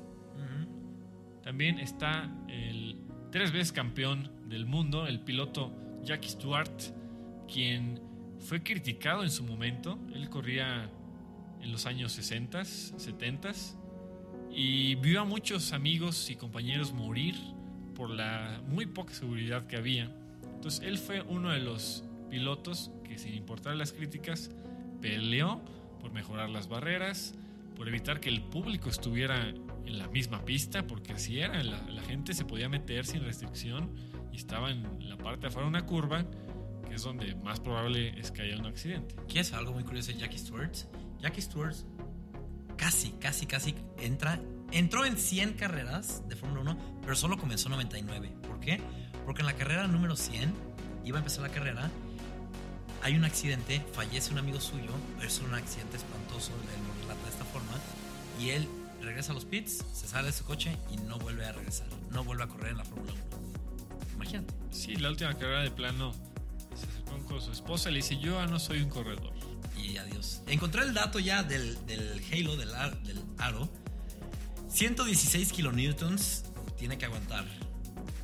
También 1.45 1.79
está 1.79 2.31
el 2.49 2.97
tres 3.31 3.53
veces 3.53 3.71
campeón 3.71 4.31
del 4.49 4.65
mundo, 4.65 5.07
el 5.07 5.21
piloto 5.21 5.73
Jackie 6.03 6.31
Stewart, 6.31 6.71
quien 7.53 8.01
fue 8.39 8.63
criticado 8.63 9.23
en 9.23 9.31
su 9.31 9.45
momento. 9.45 9.99
Él 10.15 10.31
corría 10.31 10.91
en 11.61 11.71
los 11.71 11.85
años 11.85 12.13
60, 12.13 12.65
70 12.65 13.53
y 14.51 14.95
vio 14.95 15.21
a 15.21 15.25
muchos 15.25 15.73
amigos 15.73 16.31
y 16.31 16.37
compañeros 16.37 16.93
morir 16.95 17.35
por 17.95 18.09
la 18.09 18.63
muy 18.67 18.87
poca 18.87 19.13
seguridad 19.13 19.67
que 19.67 19.77
había. 19.77 20.11
Entonces 20.55 20.81
él 20.87 20.97
fue 20.97 21.21
uno 21.21 21.51
de 21.51 21.59
los 21.59 22.05
pilotos 22.31 22.91
que 23.05 23.19
sin 23.19 23.35
importar 23.35 23.77
las 23.77 23.93
críticas 23.93 24.51
peleó 25.03 25.61
por 26.01 26.11
mejorar 26.11 26.49
las 26.49 26.69
barreras, 26.69 27.35
por 27.77 27.89
evitar 27.89 28.21
que 28.21 28.31
el 28.31 28.41
público 28.41 28.89
estuviera 28.89 29.53
en 29.87 29.99
la 29.99 30.09
misma 30.09 30.45
pista, 30.45 30.87
porque 30.87 31.13
así 31.13 31.41
era, 31.41 31.63
la, 31.63 31.83
la 31.83 32.03
gente 32.03 32.35
se 32.35 32.45
podía 32.45 32.69
meter 32.69 33.07
sin 33.07 33.25
restricción 33.25 33.95
y 34.33 34.37
estaba 34.37 34.71
en 34.71 35.09
la 35.09 35.17
parte 35.17 35.43
de 35.43 35.47
afuera 35.49 35.67
de 35.67 35.71
una 35.71 35.87
curva, 35.87 36.25
que 36.89 36.95
es 36.95 37.03
donde 37.03 37.35
más 37.37 37.61
probable 37.61 38.19
es 38.19 38.31
que 38.31 38.43
haya 38.43 38.59
un 38.59 38.67
accidente. 38.67 39.15
Aquí 39.23 39.39
es 39.39 39.53
algo 39.53 39.73
muy 39.73 39.85
curioso 39.85 40.13
de 40.13 40.19
Jackie 40.19 40.39
Stewart. 40.39 40.75
Jackie 41.21 41.41
Stewart 41.41 41.77
casi, 42.77 43.13
casi, 43.13 43.47
casi 43.47 43.75
entra, 43.99 44.41
entró 44.73 45.05
en 45.05 45.17
100 45.17 45.55
carreras 45.55 46.29
de 46.29 46.37
Fórmula 46.37 46.61
1, 46.63 47.01
pero 47.03 47.17
solo 47.17 47.39
comenzó 47.39 47.69
en 47.69 47.73
99. 47.73 48.33
¿Por 48.47 48.61
qué? 48.61 48.81
Porque 49.25 49.43
en 49.43 49.47
la 49.47 49.55
carrera 49.55 49.87
número 49.87 50.17
100, 50.17 50.53
iba 51.05 51.19
a 51.19 51.21
empezar 51.21 51.43
la 51.43 51.51
carrera, 51.51 51.91
hay 53.03 53.17
un 53.17 53.25
accidente, 53.25 53.85
fallece 53.93 54.33
un 54.33 54.39
amigo 54.39 54.61
suyo, 54.61 54.91
es 55.23 55.41
un 55.41 55.55
accidente 55.55 55.97
espantoso, 55.97 56.53
él 56.53 56.87
lo 56.87 57.03
relata 57.03 57.23
de 57.25 57.31
esta 57.31 57.45
forma, 57.45 57.73
y 58.41 58.51
él 58.51 58.69
regresa 59.05 59.33
a 59.33 59.35
los 59.35 59.45
pits, 59.45 59.85
se 59.93 60.07
sale 60.09 60.27
de 60.29 60.33
su 60.33 60.45
coche 60.45 60.77
y 60.91 60.97
no 60.99 61.19
vuelve 61.19 61.45
a 61.47 61.53
regresar, 61.53 61.87
no 62.11 62.25
vuelve 62.25 62.45
a 62.45 62.47
correr 62.49 62.73
en 62.73 62.79
la 62.79 62.85
Fórmula 62.85 63.13
1. 63.13 64.15
Imagínate. 64.15 64.55
Sí, 64.71 64.97
la 64.97 65.11
última 65.11 65.35
carrera 65.35 65.63
de 65.63 65.71
plano 65.71 66.13
se 66.75 66.87
acercó 66.87 67.19
con 67.27 67.41
su 67.41 67.53
esposa 67.53 67.91
y 67.91 67.93
le 67.95 67.99
dice, 67.99 68.17
yo 68.19 68.41
ya 68.41 68.47
no 68.47 68.59
soy 68.59 68.81
un 68.83 68.89
corredor. 68.91 69.33
y 69.77 69.97
adiós. 69.97 70.41
Encontré 70.47 70.83
el 70.83 70.95
dato 70.95 71.19
ya 71.19 71.43
del, 71.43 71.85
del 71.87 72.23
Halo, 72.33 72.57
del, 72.57 72.75
ar- 72.75 73.03
del 73.03 73.21
aro. 73.39 73.69
116 74.69 75.53
kilonewtons 75.53 76.45
tiene 76.79 76.99
que 76.99 77.05
aguantar. 77.07 77.45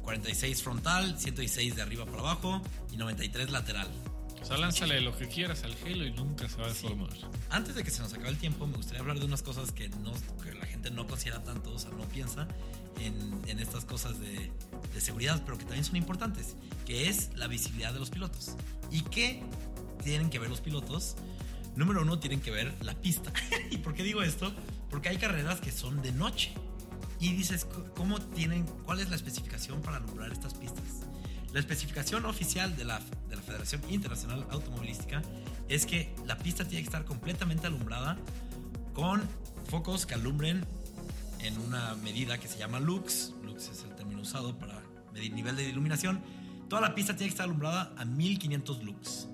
46 0.02 0.62
frontal, 0.62 1.18
116 1.18 1.76
de 1.76 1.82
arriba 1.82 2.04
para 2.06 2.18
abajo 2.20 2.62
y 2.92 2.96
93 2.96 3.50
lateral. 3.50 3.88
O 4.40 4.44
sea, 4.44 4.56
lánzale 4.56 5.00
lo 5.00 5.16
que 5.16 5.28
quieras 5.28 5.62
al 5.64 5.76
Halo 5.84 6.04
y 6.06 6.12
nunca 6.12 6.48
se 6.48 6.56
va 6.56 6.66
a 6.68 6.74
Sí. 6.74 6.82
deformar. 6.88 7.10
Antes 7.50 7.74
de 7.74 7.84
que 7.84 7.90
se 7.90 8.00
nos 8.02 8.12
acabe 8.12 8.30
el 8.30 8.38
tiempo, 8.38 8.66
me 8.66 8.76
gustaría 8.76 9.00
hablar 9.00 9.18
de 9.18 9.26
unas 9.26 9.42
cosas 9.42 9.70
que, 9.72 9.88
no, 9.88 10.12
que 10.42 10.54
la 10.54 10.66
gente 10.66 10.90
no 10.90 11.06
considera 11.06 11.42
tanto, 11.44 11.72
o 11.72 11.78
sea, 11.78 11.90
no 11.90 12.08
piensa 12.08 12.48
en, 13.00 13.38
en 13.46 13.58
estas 13.60 13.84
cosas 13.84 14.18
de, 14.18 14.50
de 14.94 15.00
seguridad, 15.00 15.42
pero 15.44 15.58
que 15.58 15.64
también 15.64 15.84
son 15.84 15.96
importantes, 15.96 16.56
que 16.86 17.08
es 17.08 17.30
la 17.36 17.46
visibilidad 17.48 17.92
de 17.92 17.98
los 18.00 18.10
pilotos. 18.10 18.56
¿Y 18.90 19.02
qué 19.02 19.42
tienen 20.02 20.30
que 20.30 20.38
ver 20.38 20.48
los 20.48 20.60
pilotos? 20.60 21.16
Número 21.76 22.02
uno, 22.02 22.18
tienen 22.18 22.40
que 22.40 22.50
ver 22.50 22.74
la 22.82 22.94
pista. 22.94 23.32
¿Y 23.70 23.78
por 23.78 23.94
qué 23.94 24.02
digo 24.02 24.22
esto? 24.22 24.52
Porque 24.88 25.08
hay 25.10 25.18
carreras 25.18 25.60
que 25.60 25.70
son 25.70 26.02
de 26.02 26.12
noche. 26.12 26.52
Y 27.20 27.34
dices, 27.34 27.66
¿cómo 27.94 28.18
tienen, 28.18 28.64
cuál 28.84 29.00
es 29.00 29.10
la 29.10 29.16
especificación 29.16 29.82
para 29.82 29.98
alumbrar 29.98 30.32
estas 30.32 30.54
pistas? 30.54 30.84
La 31.52 31.58
especificación 31.58 32.26
oficial 32.26 32.76
de 32.76 32.84
la, 32.84 33.00
de 33.28 33.36
la 33.36 33.42
Federación 33.42 33.82
Internacional 33.90 34.46
Automovilística 34.50 35.22
es 35.68 35.84
que 35.84 36.14
la 36.26 36.38
pista 36.38 36.64
tiene 36.64 36.82
que 36.82 36.86
estar 36.86 37.04
completamente 37.04 37.66
alumbrada 37.66 38.16
con 38.94 39.22
focos 39.68 40.06
que 40.06 40.14
alumbren 40.14 40.64
en 41.40 41.58
una 41.58 41.94
medida 41.96 42.38
que 42.38 42.48
se 42.48 42.58
llama 42.58 42.78
lux. 42.80 43.34
Lux 43.42 43.68
es 43.68 43.82
el 43.84 43.94
término 43.96 44.22
usado 44.22 44.56
para 44.58 44.80
medir 45.12 45.32
nivel 45.32 45.56
de 45.56 45.68
iluminación. 45.68 46.22
Toda 46.68 46.82
la 46.82 46.94
pista 46.94 47.14
tiene 47.14 47.28
que 47.28 47.34
estar 47.34 47.44
alumbrada 47.44 47.92
a 47.96 48.04
1500 48.04 48.84
lux. 48.84 49.28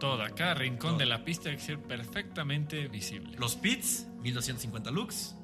Toda, 0.00 0.30
cada 0.30 0.54
rincón 0.54 0.92
Todo. 0.92 0.98
de 0.98 1.06
la 1.06 1.24
pista 1.24 1.44
tiene 1.44 1.58
que 1.58 1.64
ser 1.64 1.82
perfectamente 1.82 2.88
visible. 2.88 3.36
Los 3.38 3.54
pits, 3.54 4.06
1250 4.22 4.90
lux. 4.90 5.36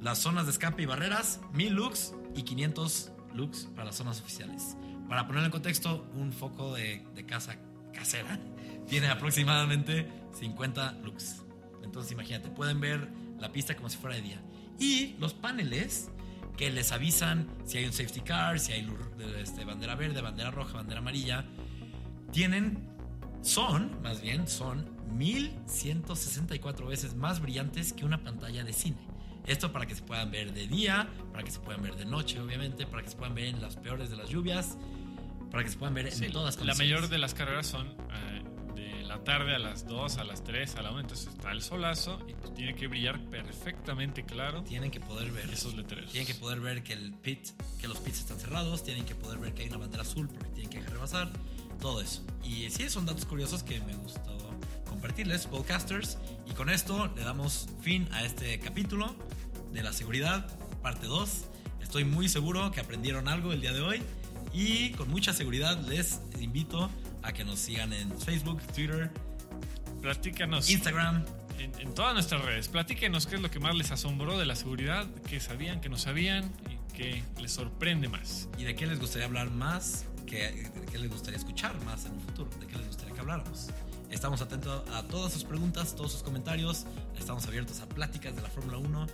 Las 0.00 0.18
zonas 0.18 0.44
de 0.44 0.52
escape 0.52 0.82
y 0.82 0.86
barreras, 0.86 1.40
1000 1.54 1.72
lux 1.72 2.12
y 2.34 2.42
500 2.42 3.12
lux 3.34 3.68
para 3.74 3.86
las 3.86 3.96
zonas 3.96 4.20
oficiales. 4.20 4.76
Para 5.08 5.26
ponerlo 5.26 5.46
en 5.46 5.52
contexto, 5.52 6.08
un 6.14 6.32
foco 6.32 6.74
de, 6.74 7.04
casa 7.26 7.56
casera 7.92 8.38
tiene 8.88 9.08
aproximadamente 9.08 10.06
50 10.38 10.92
lux. 11.02 11.42
Entonces 11.82 12.12
imagínate, 12.12 12.48
pueden 12.50 12.80
ver 12.80 13.08
la 13.38 13.52
pista 13.52 13.76
como 13.76 13.88
si 13.88 13.96
fuera 13.96 14.16
de 14.16 14.22
día. 14.22 14.40
Y 14.78 15.14
los 15.18 15.34
paneles 15.34 16.10
que 16.56 16.70
les 16.70 16.92
avisan 16.92 17.48
si 17.64 17.78
hay 17.78 17.86
un 17.86 17.92
safety 17.92 18.20
car, 18.20 18.58
si 18.58 18.72
hay 18.72 18.88
este, 19.38 19.64
bandera 19.64 19.94
verde, 19.94 20.20
bandera 20.20 20.50
roja, 20.50 20.74
bandera 20.74 21.00
amarilla, 21.00 21.44
tienen, 22.32 22.78
son, 23.42 24.00
más 24.02 24.20
bien, 24.20 24.48
son 24.48 24.88
1164 25.16 26.86
veces 26.86 27.14
más 27.14 27.40
brillantes 27.40 27.92
que 27.92 28.04
una 28.04 28.22
pantalla 28.22 28.64
de 28.64 28.72
cine. 28.72 28.98
Esto 29.46 29.72
para 29.72 29.86
que 29.86 29.94
se 29.94 30.02
puedan 30.02 30.30
ver 30.30 30.52
de 30.52 30.66
día, 30.66 31.08
para 31.32 31.44
que 31.44 31.50
se 31.50 31.60
puedan 31.60 31.82
ver 31.82 31.96
de 31.96 32.04
noche, 32.04 32.40
obviamente, 32.40 32.86
para 32.86 33.02
que 33.02 33.10
se 33.10 33.16
puedan 33.16 33.34
ver 33.34 33.46
en 33.46 33.60
las 33.62 33.76
peores 33.76 34.10
de 34.10 34.16
las 34.16 34.28
lluvias, 34.28 34.76
para 35.50 35.62
que 35.64 35.70
se 35.70 35.76
puedan 35.76 35.94
ver 35.94 36.10
Sí, 36.12 36.24
en 36.24 36.32
todas 36.32 36.54
la 36.56 36.58
condiciones. 36.60 36.78
mayor 36.78 37.08
de 37.08 37.18
las 37.18 37.34
carreras 37.34 37.66
son 37.66 37.86
eh, 37.88 38.42
de 38.74 39.02
la 39.04 39.16
la 39.16 39.24
tarde, 39.24 39.54
a 39.54 39.58
las 39.58 39.86
2, 39.86 40.18
a 40.18 40.24
las 40.24 40.44
3, 40.44 40.76
a 40.76 40.82
la 40.82 40.90
1. 40.90 41.00
Entonces 41.00 41.28
está 41.28 41.50
el 41.52 41.62
solazo 41.62 42.20
y 42.28 42.34
pues 42.34 42.52
tiene 42.54 42.74
que 42.74 42.86
brillar 42.86 43.18
perfectamente 43.30 44.24
claro 44.24 44.62
Tienen 44.62 44.90
que 44.90 45.00
poder 45.00 45.30
ver 45.32 45.48
esos 45.50 45.74
letreros. 45.74 46.10
Tienen 46.10 46.26
que 46.26 46.34
poder 46.34 46.60
ver 46.60 46.82
que 46.82 46.92
el 46.92 47.14
pit, 47.14 47.48
que 47.80 47.88
los 47.88 47.98
pits 47.98 48.20
están 48.20 48.38
cerrados, 48.38 48.82
tienen 48.84 49.04
que 49.04 49.14
poder 49.14 49.38
ver 49.38 49.54
que 49.54 49.62
hay 49.62 49.68
una 49.68 49.78
bandera 49.78 50.02
azul 50.02 50.28
porque 50.28 50.50
tienen 50.50 50.70
que 50.70 50.80
rebasar, 50.80 51.30
todo 51.80 52.00
eso. 52.00 52.24
Y 52.44 52.68
sí, 52.70 52.90
son 52.90 53.06
datos 53.06 53.24
curiosos 53.24 53.62
que 53.62 53.80
me 53.80 53.94
gustó 53.94 54.36
compartirles, 54.88 55.46
podcasters. 55.46 56.18
Y 56.46 56.52
con 56.52 56.68
esto 56.70 57.10
le 57.16 57.22
damos 57.22 57.68
fin 57.80 58.08
a 58.12 58.24
este 58.24 58.58
capítulo 58.60 59.14
de 59.76 59.82
la 59.82 59.92
seguridad, 59.92 60.46
parte 60.80 61.06
2. 61.06 61.44
Estoy 61.82 62.04
muy 62.04 62.30
seguro 62.30 62.72
que 62.72 62.80
aprendieron 62.80 63.28
algo 63.28 63.52
el 63.52 63.60
día 63.60 63.74
de 63.74 63.82
hoy 63.82 64.02
y 64.54 64.90
con 64.92 65.10
mucha 65.10 65.34
seguridad 65.34 65.78
les 65.86 66.20
invito 66.40 66.90
a 67.22 67.32
que 67.32 67.44
nos 67.44 67.58
sigan 67.58 67.92
en 67.92 68.18
Facebook, 68.18 68.62
Twitter, 68.74 69.10
Platícanos 70.00 70.70
Instagram. 70.70 71.24
en, 71.58 71.78
en 71.78 71.94
todas 71.94 72.14
nuestras 72.14 72.42
redes. 72.42 72.68
Platíquenos 72.68 73.26
qué 73.26 73.34
es 73.34 73.42
lo 73.42 73.50
que 73.50 73.60
más 73.60 73.74
les 73.74 73.90
asombró 73.90 74.38
de 74.38 74.46
la 74.46 74.56
seguridad, 74.56 75.06
qué 75.28 75.40
sabían, 75.40 75.82
qué 75.82 75.90
no 75.90 75.98
sabían 75.98 76.50
y 76.70 76.94
qué 76.94 77.22
les 77.38 77.52
sorprende 77.52 78.08
más. 78.08 78.48
¿Y 78.58 78.64
de 78.64 78.74
qué 78.74 78.86
les 78.86 78.98
gustaría 78.98 79.26
hablar 79.26 79.50
más? 79.50 80.06
¿Qué, 80.26 80.70
de 80.74 80.86
qué 80.90 80.98
les 80.98 81.10
gustaría 81.10 81.36
escuchar 81.38 81.78
más 81.84 82.06
en 82.06 82.12
un 82.12 82.20
futuro? 82.22 82.50
¿De 82.60 82.66
qué 82.66 82.76
les 82.76 82.86
gustaría 82.86 83.12
que 83.12 83.20
habláramos? 83.20 83.68
Estamos 84.10 84.40
atentos 84.40 84.88
a 84.94 85.02
todas 85.02 85.32
sus 85.32 85.44
preguntas, 85.44 85.94
todos 85.94 86.12
sus 86.12 86.22
comentarios. 86.22 86.86
Estamos 87.18 87.46
abiertos 87.46 87.80
a 87.80 87.88
pláticas 87.88 88.34
de 88.34 88.40
la 88.40 88.48
Fórmula 88.48 88.78
1 88.78 89.06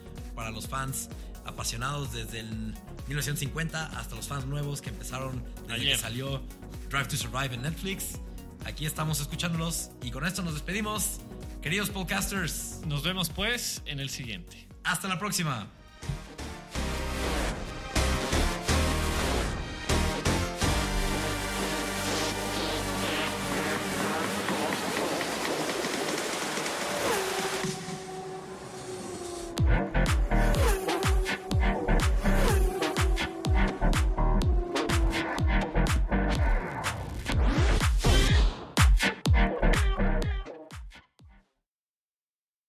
para 0.42 0.50
los 0.50 0.66
fans 0.66 1.08
apasionados 1.44 2.12
desde 2.12 2.40
el 2.40 2.74
1950 3.06 3.86
hasta 3.96 4.16
los 4.16 4.26
fans 4.26 4.44
nuevos 4.46 4.82
que 4.82 4.90
empezaron 4.90 5.40
desde 5.68 5.74
Ayer. 5.74 5.92
que 5.92 5.98
salió 5.98 6.42
Drive 6.90 7.06
to 7.06 7.16
Survive 7.16 7.54
en 7.54 7.62
Netflix. 7.62 8.18
Aquí 8.64 8.84
estamos 8.84 9.20
escuchándolos 9.20 9.90
y 10.02 10.10
con 10.10 10.26
esto 10.26 10.42
nos 10.42 10.54
despedimos. 10.54 11.20
Queridos 11.62 11.90
podcasters, 11.90 12.80
Nos 12.86 13.04
vemos 13.04 13.30
pues 13.30 13.82
en 13.86 14.00
el 14.00 14.10
siguiente. 14.10 14.66
hasta 14.82 15.06
la 15.06 15.16
próxima. 15.20 15.68